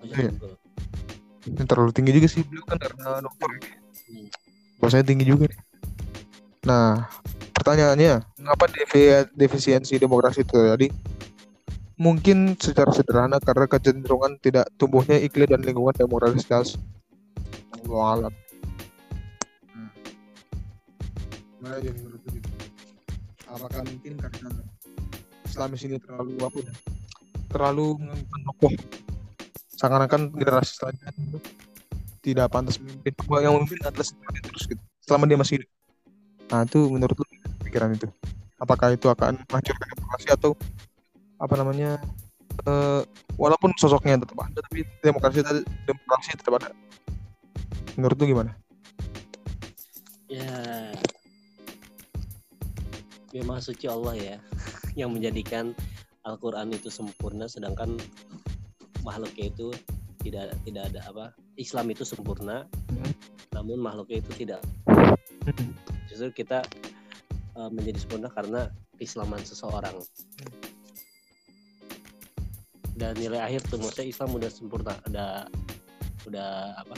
Iya. 0.06 0.30
Ini 1.46 1.64
terlalu 1.70 1.94
tinggi 1.94 2.12
juga 2.18 2.28
sih. 2.30 2.42
Beliau 2.42 2.66
kan 2.66 2.78
karena 2.82 3.22
dokter 3.22 3.50
bahasanya 4.82 5.06
tinggi 5.06 5.26
juga. 5.26 5.50
Nih 5.50 5.62
nah 6.66 7.06
pertanyaannya 7.54 8.26
mengapa 8.42 8.66
devi- 8.74 9.30
defisiensi 9.38 10.02
demokrasi 10.02 10.42
itu 10.42 10.54
terjadi? 10.58 10.90
Mungkin 11.96 12.58
secara 12.60 12.92
sederhana 12.92 13.38
karena 13.40 13.70
kecenderungan 13.70 14.42
tidak 14.42 14.68
tumbuhnya 14.76 15.16
iklim 15.22 15.48
dan 15.48 15.62
lingkungan 15.64 15.96
demokratis 15.96 16.76
Allah 17.86 18.28
alam. 18.28 18.34
Hmm. 19.72 19.90
Menurut 21.62 22.20
lu, 22.26 22.34
Din? 22.34 22.44
apakah 23.48 23.82
mungkin 23.88 24.14
karena 24.20 24.50
Islamis 25.48 25.82
ini 25.88 26.02
terlalu 26.02 26.36
apa 26.44 26.58
ya? 26.60 26.74
Terlalu 27.54 27.88
menokoh 28.04 28.74
seakan-akan 29.76 30.32
generasi 30.36 30.72
selanjutnya 30.80 31.12
itu 31.16 31.40
tidak 32.26 32.48
pantas 32.50 32.82
memimpin. 32.82 33.14
Yang 33.38 33.54
memimpin 33.54 33.80
adalah 33.86 34.08
seperti 34.08 34.40
terus 34.42 34.64
gitu. 34.66 34.82
Selama 35.06 35.24
dia 35.30 35.38
masih 35.38 35.54
hidup. 35.62 35.70
Nah 36.50 36.60
itu 36.66 36.80
menurut 36.90 37.16
lu 37.22 37.26
pikiran 37.70 37.94
itu? 37.94 38.08
Apakah 38.58 38.96
itu 38.96 39.06
akan 39.12 39.38
menghancurkan 39.46 39.88
demokrasi 39.94 40.28
atau 40.34 40.52
apa 41.36 41.54
namanya 41.60 42.00
eh, 42.66 43.02
walaupun 43.36 43.76
sosoknya 43.76 44.24
tetap 44.24 44.40
ada 44.40 44.60
tapi 44.72 44.88
demokrasi 45.04 45.44
demokrasi 45.86 46.30
tetap 46.40 46.54
ada. 46.58 46.70
Menurut 48.00 48.18
lu 48.18 48.26
gimana? 48.34 48.52
Ya. 50.32 50.50
Memang 53.36 53.60
suci 53.60 53.86
Allah 53.86 54.16
ya 54.16 54.38
yang 55.00 55.12
menjadikan 55.12 55.76
Al-Quran 56.26 56.74
itu 56.74 56.90
sempurna 56.90 57.46
sedangkan 57.46 58.00
makhluknya 59.06 59.54
itu 59.54 59.70
tidak 60.26 60.58
tidak 60.66 60.84
ada 60.90 61.00
apa 61.06 61.26
Islam 61.62 61.94
itu 61.94 62.02
sempurna 62.02 62.66
namun 63.54 63.78
makhluknya 63.78 64.26
itu 64.26 64.32
tidak 64.42 64.62
justru 66.10 66.42
kita 66.44 66.66
uh, 67.54 67.70
menjadi 67.70 68.02
sempurna 68.02 68.34
karena 68.34 68.74
keislaman 68.98 69.40
seseorang 69.46 69.94
dan 72.96 73.14
nilai 73.20 73.44
akhir 73.44 73.62
tuh 73.70 73.78
maksudnya 73.78 74.10
Islam 74.10 74.30
udah 74.34 74.50
sempurna 74.50 74.94
udah 75.06 75.46
udah 76.26 76.52
apa 76.82 76.94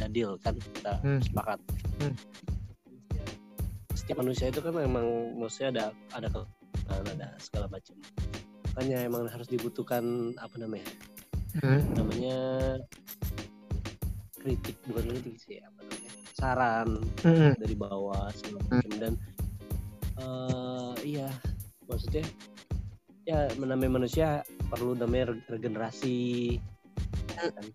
udah 0.00 0.08
deal 0.08 0.40
kan 0.40 0.56
kita 0.56 0.96
Hmm. 1.04 1.20
sepakat 1.20 1.58
Hmm. 2.00 2.14
setiap 3.92 4.24
manusia 4.24 4.48
itu 4.48 4.64
kan 4.64 4.72
memang 4.72 5.36
maksudnya 5.36 5.68
ada 5.74 5.84
ada 6.16 6.28
ada 6.90 7.28
segala 7.38 7.66
macam 7.68 7.94
makanya 8.72 9.04
emang 9.04 9.28
harus 9.28 9.46
dibutuhkan 9.46 10.02
apa 10.40 10.56
namanya 10.56 10.88
Hmm. 11.52 11.84
namanya 11.92 12.38
kritik 14.34 14.72
bukan 14.88 15.04
kritik 15.12 15.36
sih 15.36 15.60
apa 15.60 15.84
namanya 15.84 16.10
saran 16.32 16.88
Hmm. 17.20 17.52
dari 17.60 17.76
bawah 17.76 18.32
segala 18.32 18.64
macam 18.66 18.92
dan 18.96 19.12
eh 20.16 20.92
iya 21.04 21.28
maksudnya 21.84 22.24
ya 23.22 23.52
namanya 23.54 24.00
manusia 24.00 24.40
perlu 24.66 24.96
namanya 24.96 25.36
re- 25.36 25.44
regenerasi 25.52 26.56
kan 27.36 27.66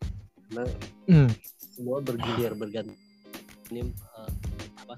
karena 0.50 0.64
Hmm. 1.06 1.30
semua 1.54 2.02
bergilir 2.02 2.58
berganti 2.58 2.98
ini 3.70 3.86
eh, 3.94 4.32
apa 4.82 4.98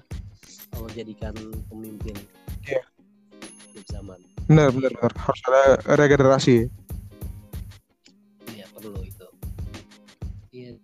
Allah 0.72 0.90
jadikan 0.96 1.36
pemimpin 1.68 2.16
setiap 2.64 3.84
zaman 3.86 4.20
benar 4.50 4.74
benar 4.74 4.90
benar 4.98 5.12
harus 5.14 5.40
ada 5.46 5.62
regenerasi. 5.94 6.66
Ya 8.50 8.66
perlu 8.74 8.98
itu. 9.06 9.26
Iya. 10.50 10.74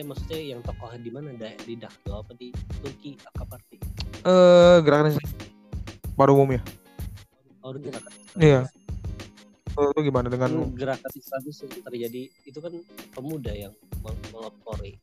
Eh 0.00 0.04
maksudnya 0.04 0.40
yang 0.40 0.64
tokoh 0.64 0.88
di 0.96 1.12
mana? 1.12 1.36
Di 1.36 1.76
Dakdo 1.76 2.24
apa 2.24 2.32
di 2.32 2.48
Turki? 2.80 3.20
Akaparti 3.28 3.76
eh 4.26 4.76
gerakan 4.82 5.12
Islam 5.12 5.30
pada 6.16 6.30
umumnya. 6.32 6.64
Oh 7.60 7.76
di 7.76 7.92
Dakar 7.92 8.10
Iya. 8.40 8.64
Menurut 9.76 9.92
lu 9.92 10.02
gimana 10.08 10.32
dengan 10.32 10.48
kan 10.48 10.72
gerakan 10.72 11.10
Islamis 11.12 11.56
yang 11.60 11.72
terjadi 11.84 12.22
itu 12.48 12.58
kan 12.64 12.72
pemuda 13.12 13.52
yang 13.52 13.76
melopori 14.32 14.96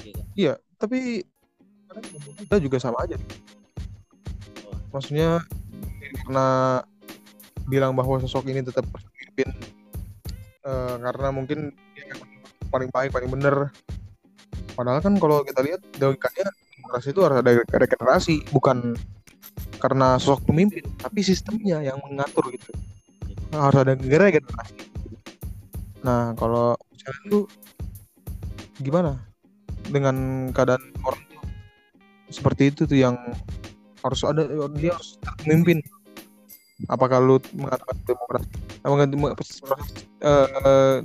Iya 0.00 0.12
kan? 0.16 0.26
Iya, 0.32 0.54
tapi 0.80 0.98
kita 2.40 2.56
juga 2.56 2.80
sama 2.80 3.04
aja. 3.04 3.20
Maksudnya 4.94 5.44
karena 6.22 6.46
bilang 7.66 7.92
bahwa 7.98 8.22
sosok 8.22 8.46
ini 8.48 8.62
tetap 8.62 8.86
harus 8.88 9.06
memimpin 9.10 9.48
eh, 10.64 10.94
karena 11.02 11.28
mungkin 11.34 11.58
dia 11.94 12.14
paling 12.70 12.90
baik, 12.90 13.10
paling 13.14 13.30
benar. 13.30 13.70
Padahal 14.76 15.00
kan 15.00 15.16
kalau 15.16 15.40
kita 15.42 15.64
lihat 15.64 15.80
logikanya 15.96 16.52
demokrasi 16.76 17.08
itu 17.16 17.20
harus 17.24 17.36
ada 17.40 17.50
regenerasi, 17.56 18.34
bukan 18.52 18.94
karena 19.80 20.20
sosok 20.20 20.52
pemimpin, 20.52 20.84
tapi 21.00 21.24
sistemnya 21.24 21.80
yang 21.80 21.96
mengatur 22.04 22.44
gitu. 22.52 22.70
Harus 23.54 23.78
ada 23.82 23.96
regenerasi. 23.96 24.76
Nah, 26.04 26.36
kalau 26.36 26.76
misalnya 26.92 27.22
itu 27.26 27.38
gimana 28.84 29.12
dengan 29.88 30.48
keadaan 30.52 30.82
orang 31.02 31.24
seperti 32.28 32.74
itu 32.74 32.84
tuh 32.84 32.98
yang 32.98 33.16
harus 34.02 34.20
ada 34.26 34.44
dia 34.76 34.92
harus 34.94 35.18
memimpin 35.46 35.80
apakah 36.84 37.18
lu 37.24 37.40
mengatakan 37.56 37.96
demokrasi? 38.04 38.48
Eh, 40.20 40.98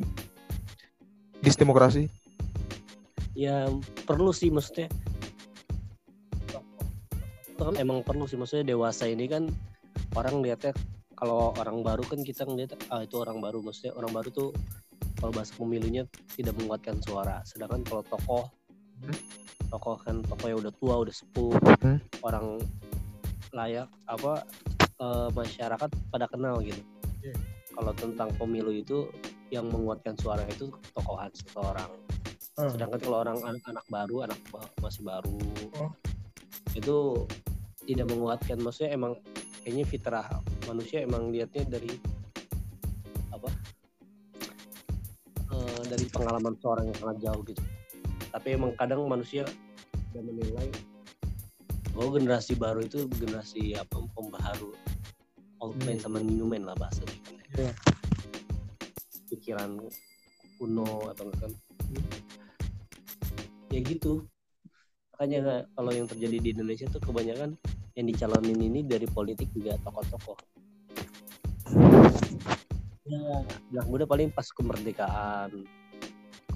disdemokrasi? 1.41 2.12
Ya 3.34 3.71
perlu 4.03 4.36
sih 4.36 4.51
maksudnya. 4.51 4.91
Kan 7.62 7.77
emang 7.77 8.01
perlu 8.01 8.25
sih 8.25 8.36
maksudnya 8.36 8.73
dewasa 8.73 9.05
ini 9.05 9.29
kan 9.29 9.47
orang 10.17 10.41
lihatnya 10.41 10.73
kalau 11.13 11.53
orang 11.55 11.86
baru 11.86 12.01
kan 12.03 12.25
kita 12.25 12.43
ngeliat 12.43 12.73
ah 12.89 13.05
itu 13.05 13.21
orang 13.21 13.39
baru. 13.39 13.62
Maksudnya 13.62 13.93
orang 13.93 14.12
baru 14.12 14.29
tuh 14.34 14.49
kalau 15.21 15.31
bahasa 15.31 15.53
pemilunya 15.55 16.03
tidak 16.34 16.57
menguatkan 16.57 16.97
suara. 17.05 17.39
Sedangkan 17.45 17.86
kalau 17.86 18.03
tokoh 18.10 18.45
Hmm. 19.01 19.17
tokoh 19.73 19.97
kan 20.05 20.21
tokoh 20.21 20.45
yang 20.45 20.60
udah 20.62 20.73
tua 20.77 20.93
udah 21.01 21.10
sepuh 21.10 21.57
Hmm. 21.81 21.97
orang 22.21 22.62
layak 23.49 23.89
apa 24.05 24.45
eh, 25.01 25.29
masyarakat 25.33 25.89
pada 26.09 26.25
kenal 26.25 26.61
gitu 26.61 26.79
Iya. 27.21 27.33
kalau 27.73 27.93
tentang 27.93 28.29
pemilu 28.35 28.69
itu 28.71 29.09
yang 29.49 29.67
menguatkan 29.67 30.15
suara 30.15 30.41
itu 30.47 30.69
tokohan 30.93 31.29
seseorang 31.33 31.89
Hmm. 32.51 32.67
sedangkan 32.67 32.99
kalau 32.99 33.17
orang 33.23 33.39
anak-anak 33.39 33.85
baru 33.87 34.15
anak 34.27 34.39
masih 34.77 35.01
baru 35.01 35.39
Oh. 35.77 35.91
itu 36.73 36.95
tidak 37.83 38.07
menguatkan 38.07 38.59
maksudnya 38.59 38.91
emang 38.91 39.13
kayaknya 39.61 39.85
fitrah 39.87 40.27
manusia 40.65 41.01
emang 41.01 41.31
lihatnya 41.31 41.63
dari 41.69 41.95
apa 43.29 43.49
eh, 45.51 45.81
dari 45.87 46.05
pengalaman 46.07 46.53
seorang 46.59 46.85
yang 46.89 46.97
sangat 46.97 47.17
jauh 47.21 47.41
gitu 47.45 47.63
tapi 48.31 48.47
emang 48.51 48.71
kadang 48.75 49.03
manusia 49.05 49.43
udah 50.11 50.23
menilai 50.23 50.67
bahwa 51.91 52.09
generasi 52.15 52.53
baru 52.55 52.83
itu 52.83 53.07
generasi 53.11 53.75
apa 53.75 53.99
pembaharu 54.11 54.71
old 55.62 55.78
man 55.86 55.97
sama 56.02 56.17
new 56.19 56.50
man 56.50 56.65
lah 56.65 56.74
bahasa 56.76 57.06
Iya. 57.54 57.71
pikiran 59.30 59.78
kuno 60.58 61.08
atau 61.13 61.28
enggak 61.30 61.39
kan. 61.47 61.52
Ya 63.71 63.80
gitu. 63.84 64.26
Makanya 65.15 65.67
kalau 65.78 65.91
yang 65.93 66.08
terjadi 66.10 66.38
di 66.41 66.50
Indonesia 66.52 66.88
tuh 66.89 67.00
kebanyakan 67.00 67.56
yang 67.95 68.06
dicalonin 68.08 68.60
ini 68.60 68.82
dari 68.84 69.06
politik 69.08 69.52
juga 69.56 69.78
tokoh-tokoh. 69.84 70.38
Ya 73.08 73.43
anak 73.76 73.86
muda 73.88 74.04
paling 74.08 74.32
pas 74.32 74.47
kemerdekaan. 74.47 75.63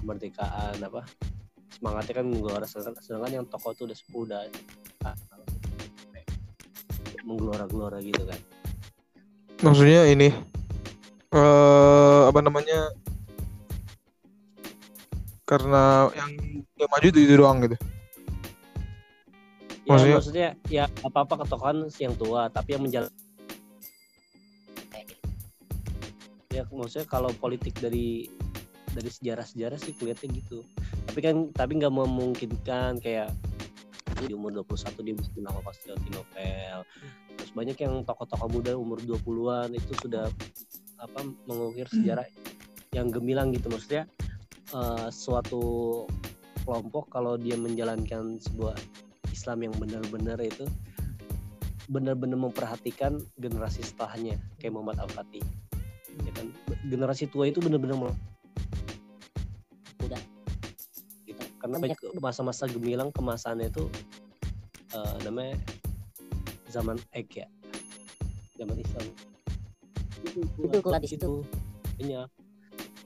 Kemerdekaan 0.00 0.76
apa? 0.80 1.04
Semangatnya 1.76 2.14
kan 2.24 2.26
menggelora 2.28 2.64
sedangkan, 2.64 3.02
sedangkan 3.04 3.32
yang 3.42 3.46
tokoh 3.48 3.72
tuh 3.76 3.84
udah 3.84 3.96
sepuh 3.96 4.22
udah 4.24 4.40
ah, 5.04 5.16
menggelora-gelora 7.26 8.00
gitu 8.00 8.22
kan 8.24 8.55
maksudnya 9.64 10.04
ini 10.08 10.28
eh 11.32 12.22
apa 12.28 12.40
namanya 12.44 12.92
karena 15.46 16.10
yang 16.12 16.30
yang 16.74 16.90
maju 16.90 17.06
itu, 17.06 17.18
itu 17.22 17.34
doang 17.38 17.62
gitu. 17.62 17.76
Ya 19.86 19.94
Maksudnya- 19.94 20.16
maksudnya 20.18 20.48
ya 20.66 20.84
apa 21.06 21.22
apa 21.22 21.34
ketokohan 21.46 21.86
yang 22.02 22.14
tua 22.18 22.50
tapi 22.50 22.74
yang 22.74 22.82
menjalan 22.82 23.10
ya 26.50 26.64
maksudnya 26.72 27.06
kalau 27.06 27.30
politik 27.36 27.76
dari 27.78 28.26
dari 28.96 29.10
sejarah-sejarah 29.12 29.78
sih 29.78 29.94
kelihatnya 29.94 30.40
gitu. 30.40 30.64
Tapi 31.06 31.20
kan 31.22 31.36
tapi 31.54 31.78
nggak 31.78 31.94
memungkinkan 31.94 32.98
kayak 32.98 33.30
di 34.24 34.32
umur 34.32 34.64
21 34.64 35.04
dia 35.04 35.14
bisa 35.14 35.30
pasti 35.60 35.92
novel 36.08 36.80
banyak 37.56 37.80
yang 37.80 38.04
tokoh-tokoh 38.04 38.52
muda 38.52 38.76
umur 38.76 39.00
20-an 39.00 39.72
itu 39.72 39.96
sudah 40.04 40.28
apa 41.00 41.20
mengukir 41.48 41.88
sejarah 41.88 42.28
yang 42.92 43.08
gemilang 43.08 43.48
gitu. 43.56 43.72
Maksudnya 43.72 44.04
eh, 44.76 45.08
suatu 45.08 46.04
kelompok 46.68 47.08
kalau 47.08 47.40
dia 47.40 47.56
menjalankan 47.56 48.36
sebuah 48.36 48.76
Islam 49.32 49.64
yang 49.64 49.74
benar-benar 49.80 50.36
itu 50.44 50.68
benar-benar 51.88 52.36
memperhatikan 52.36 53.22
generasi 53.40 53.80
setelahnya 53.80 54.36
kayak 54.60 54.76
Muhammad 54.76 55.00
Al 55.00 55.08
Fatih 55.08 55.40
ya 56.28 56.32
kan? 56.36 56.52
Generasi 56.92 57.32
tua 57.32 57.48
itu 57.48 57.64
benar-benar 57.64 58.12
udah 60.04 60.22
gitu. 61.24 61.42
karena 61.58 61.76
banyak 61.82 61.98
masa-masa 62.20 62.68
gemilang 62.68 63.08
kemasannya 63.10 63.72
itu 63.72 63.88
eh, 64.92 65.16
namanya 65.24 65.56
zaman 66.76 66.96
Ek 67.10 67.28
ya? 67.34 67.46
Zaman 68.54 68.76
Islam. 68.76 69.06
Itu 70.22 70.40
Itu 70.58 70.76
kuat 70.80 71.00
di 71.00 71.08
situ. 71.08 71.40
banyak 71.96 72.28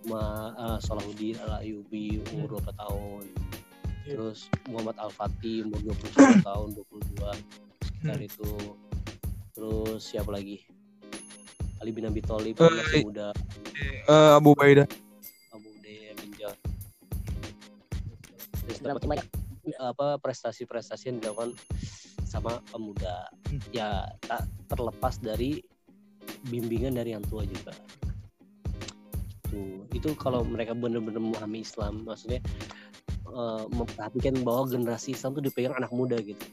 Ma, 0.03 0.23
eh, 0.51 0.79
Salahuddin 0.81 1.37
Al 1.41 1.61
Ayyubi 1.61 2.19
umur 2.33 2.59
berapa 2.59 2.73
tahun? 2.75 3.25
Iya. 4.01 4.17
terus 4.17 4.39
Muhammad 4.67 4.97
Al 4.97 5.13
Fatih 5.13 5.63
umur 5.63 5.79
21 5.87 6.41
tahun 6.43 6.69
22 6.73 7.37
sekitar 7.85 8.17
Hmm. 8.17 8.25
itu. 8.25 8.51
Terus 9.53 10.01
siapa 10.03 10.33
lagi? 10.33 10.65
Ali 11.79 11.93
bin 11.93 12.05
Abi 12.05 12.19
Thalib 12.19 12.57
Eh, 12.57 12.65
masih 12.67 13.05
muda. 13.05 13.29
Eh, 14.03 14.31
Abu 14.33 14.53
Baidah 14.53 14.89
Abu 15.51 15.69
Dea 15.79 16.13
bin 16.15 16.33
Jah 16.35 16.57
Terus 18.59 18.79
Berapa 18.81 18.99
dapat 18.99 19.05
banyak? 19.07 19.27
apa 19.79 20.17
prestasi-prestasi 20.19 21.05
yang 21.07 21.19
dilakukan 21.21 21.53
sama 22.31 22.63
pemuda. 22.71 23.27
Hmm. 23.51 23.59
ya 23.75 24.07
tak 24.23 24.47
terlepas 24.71 25.19
dari 25.19 25.59
bimbingan 26.47 26.95
dari 26.95 27.19
yang 27.19 27.27
tua 27.27 27.43
juga. 27.43 27.75
Itu 29.51 29.83
itu 29.91 30.09
kalau 30.15 30.47
mereka 30.47 30.79
benar-benar 30.79 31.19
memahami 31.19 31.67
Islam 31.67 32.07
maksudnya 32.07 32.39
eh, 33.27 33.65
memperhatikan 33.75 34.39
bahwa 34.47 34.71
generasi 34.71 35.19
Islam 35.19 35.35
itu 35.35 35.51
dipegang 35.51 35.75
anak 35.75 35.91
muda 35.91 36.23
gitu. 36.23 36.47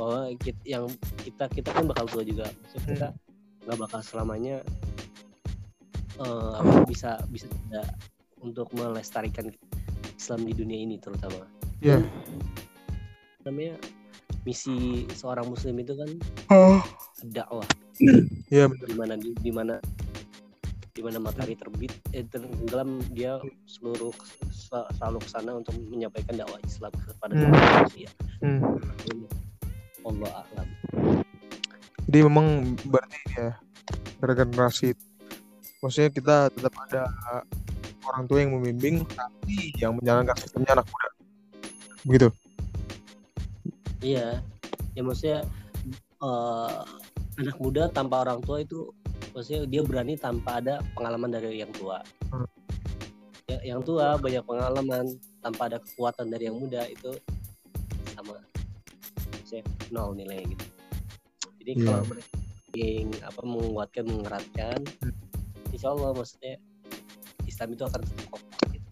Bahwa 0.00 0.32
kita, 0.40 0.60
yang 0.64 0.88
kita 1.20 1.52
kita 1.52 1.68
kan 1.76 1.84
bakal 1.84 2.08
tua 2.08 2.24
juga. 2.24 2.48
Maksudnya 2.48 2.84
kita 2.88 3.08
nggak 3.68 3.78
bakal 3.84 4.00
selamanya 4.00 4.64
apa, 6.16 6.88
bisa 6.88 7.20
bisa 7.28 7.44
tidak 7.44 7.92
untuk 8.40 8.72
melestarikan 8.72 9.52
Islam 10.16 10.48
di 10.48 10.52
dunia 10.56 10.78
ini 10.80 10.96
terutama. 10.96 11.44
Iya. 11.84 12.00
namanya 13.44 13.76
misi 14.46 14.76
seorang 15.10 15.44
muslim 15.44 15.74
itu 15.76 15.92
kan 15.92 16.10
Oh. 16.48 16.80
dakwah 17.26 17.66
Iya 18.46 18.70
benar. 18.70 18.86
di 18.86 18.94
mana 18.94 19.14
di, 19.16 19.30
di 19.34 19.50
mana 19.50 19.74
di 20.92 21.00
mana 21.00 21.18
matahari 21.18 21.52
terbit 21.52 21.92
eh, 22.10 22.24
tenggelam 22.24 22.96
dia 23.10 23.36
seluruh 23.66 24.14
selalu 24.48 25.18
ke 25.18 25.28
sana 25.28 25.52
untuk 25.52 25.76
menyampaikan 25.84 26.38
dakwah 26.38 26.56
Islam 26.62 26.88
kepada 26.94 27.34
Hmm. 27.34 27.52
manusia. 27.52 28.08
Hmm. 28.40 28.60
Allah 30.00 30.30
a'lam. 30.46 30.68
Jadi 32.06 32.18
memang 32.22 32.46
berarti 32.86 33.18
ya 33.34 33.58
regenerasi 34.22 34.94
maksudnya 35.82 36.08
kita 36.08 36.36
tetap 36.48 36.72
ada 36.80 37.02
orang 38.06 38.24
tua 38.24 38.38
yang 38.40 38.54
membimbing 38.54 39.02
tapi 39.10 39.74
yang 39.76 39.98
menjalankan 39.98 40.38
sistemnya 40.38 40.78
anak 40.78 40.86
muda 40.86 41.08
begitu 42.04 42.28
Iya, 44.06 44.38
ya 44.94 45.02
maksudnya 45.02 45.40
eh, 46.22 46.80
anak 47.42 47.56
muda 47.58 47.90
tanpa 47.90 48.22
orang 48.22 48.38
tua 48.46 48.62
itu 48.62 48.94
maksudnya 49.34 49.66
dia 49.66 49.82
berani 49.82 50.14
tanpa 50.14 50.62
ada 50.62 50.78
pengalaman 50.94 51.34
dari 51.34 51.58
yang 51.58 51.74
tua. 51.74 51.98
Hmm. 52.30 52.46
Ya, 53.50 53.58
yang 53.74 53.82
tua 53.82 54.14
banyak 54.18 54.46
pengalaman 54.46 55.10
tanpa 55.42 55.66
ada 55.70 55.78
kekuatan 55.82 56.30
dari 56.30 56.46
yang 56.46 56.58
muda 56.58 56.86
itu 56.86 57.18
sama 58.14 58.38
saya 59.42 59.62
nol 59.90 60.14
nilai 60.14 60.42
gitu. 60.54 60.66
Jadi 61.62 61.72
Iya. 61.82 61.86
kalau 61.86 62.02
ingin 62.76 63.08
apa 63.26 63.42
menguatkan 63.42 64.04
mengeratkan 64.06 64.78
insya 65.74 65.90
Allah 65.90 66.14
maksudnya 66.14 66.60
Islam 67.48 67.72
itu 67.74 67.82
akan 67.88 68.02
kokoh 68.30 68.42
gitu. 68.70 68.88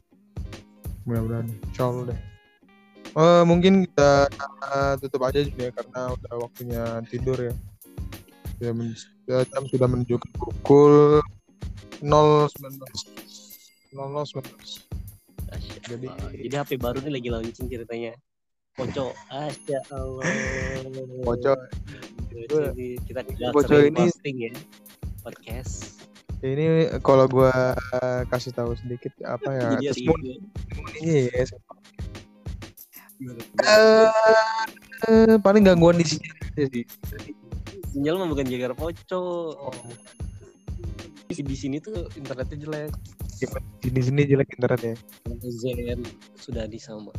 mudah-mudahan 1.04 1.46
insya 1.68 1.82
Allah 1.84 2.04
deh 2.10 2.20
Eh, 3.14 3.42
mungkin 3.46 3.86
kita 3.86 4.26
uh, 4.66 4.98
tutup 4.98 5.22
aja 5.22 5.38
juga 5.46 5.70
ya 5.70 5.72
karena 5.72 6.00
udah 6.18 6.34
waktunya 6.42 6.82
tidur 7.06 7.38
ya. 7.38 7.54
Ya, 8.58 8.70
men- 8.74 8.98
ya, 9.30 9.46
jam 9.46 9.66
sudah 9.70 9.86
menunjukkan 9.86 10.30
pukul 10.34 11.22
019 12.02 12.50
0019 13.94 13.94
Masya 13.94 15.78
Jadi- 15.86 16.10
jadi 16.50 16.54
HP 16.58 16.70
baru 16.82 16.98
nih 17.06 17.12
lagi 17.14 17.28
launching 17.30 17.70
ceritanya. 17.70 18.18
Poco 18.74 19.14
Asya 19.30 19.78
Allah. 19.94 20.26
Poco. 21.22 21.54
Jadi 22.34 22.98
kita 23.06 23.22
tidak 23.22 23.54
Poco 23.54 23.78
ini- 23.78 23.94
posting 23.94 24.36
ya 24.50 24.52
podcast. 25.22 26.02
Ini 26.42 26.98
kalau 27.00 27.30
gua 27.30 27.78
kasih 28.28 28.50
tahu 28.52 28.74
sedikit 28.74 29.14
apa 29.22 29.48
ya 29.54 29.60
jadi 29.78 29.94
testimoni 29.94 30.42
ini 31.00 31.30
ya 31.32 31.46
Eh, 35.04 35.36
paling 35.40 35.62
gangguan 35.62 36.00
di 36.00 36.06
sini 36.06 36.26
aja 36.26 36.64
sih. 36.70 36.84
Sinyal 37.94 38.18
mah 38.18 38.28
bukan 38.30 38.46
jagar 38.48 38.72
Poco. 38.74 39.54
Di 41.30 41.42
di 41.42 41.56
sini 41.56 41.78
tuh 41.78 42.08
internetnya 42.18 42.56
jelek. 42.66 42.92
Di 43.84 44.02
sini 44.02 44.22
jelek 44.26 44.48
internetnya. 44.58 44.94
ZM 45.44 46.00
sudah 46.38 46.64
di 46.66 46.78
sama 46.80 47.12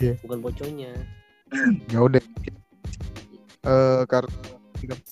Iya. 0.00 0.16
bukan 0.24 0.40
Poconya. 0.40 0.92
Ya 1.92 1.98
udah. 2.00 2.22
Eh 3.66 4.02
karena 4.08 4.32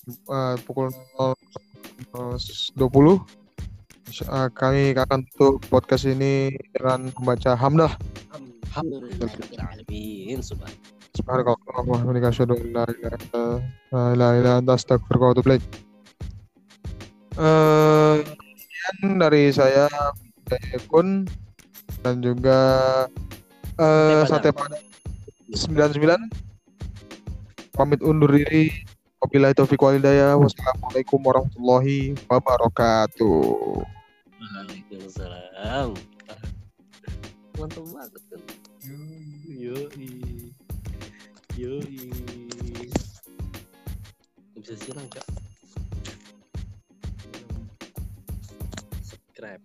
eh, 0.09 0.57
pukul 0.65 0.89
20 0.89 2.81
eh, 4.25 4.49
kami 4.57 4.97
akan 4.97 5.21
tutup 5.37 5.61
podcast 5.69 6.09
ini 6.09 6.57
dengan 6.73 7.13
membaca 7.21 7.53
hamdah 7.53 7.93
Alhamdulillahirrahmanirrahim 8.69 10.45
subhan 10.45 10.69
Subhanakallahumma 11.17 11.89
wa 11.89 11.99
bihamdika 12.05 12.29
asyhadu 12.29 12.55
an 12.55 12.69
la 12.69 12.85
ilaha 12.85 13.17
illa- 13.17 13.63
la 13.89 14.05
ilaha 14.13 14.33
illa 14.39 14.53
anta 14.61 14.73
astaghfiruka 14.77 15.25
wa 15.25 15.33
atubu 15.33 15.49
ilaik. 15.49 15.65
Eh, 17.39 18.17
sekian 18.61 19.17
dari 19.17 19.43
saya 19.51 19.89
Kun 20.93 21.25
dan 22.05 22.21
juga 22.21 22.59
eh 23.81 24.23
Sate 24.29 24.53
Padang 24.53 24.85
99 25.49 26.29
pamit 27.73 28.01
undur 28.05 28.29
diri 28.29 28.69
wabillahi 29.19 29.57
taufiq 29.57 29.81
wal 29.81 29.97
hidayah 29.97 30.37
wassalamualaikum 30.37 31.25
warahmatullahi 31.25 32.13
wabarakatuh 32.29 33.81
Waalaikumsalam 34.39 35.95
mantap 37.59 37.85
banget 37.91 38.23
kan? 38.31 38.43
Yo 39.51 39.77
yo 41.59 41.75
bisa 44.55 44.75
silang 44.79 45.11
kak 45.11 45.27
subscribe. 49.03 49.63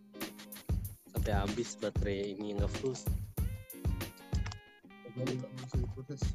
Sampai 1.14 1.34
habis 1.38 1.78
baterai 1.78 2.34
ini 2.34 2.58
nggak 2.58 2.74
full 2.82 2.98
proses 5.94 6.26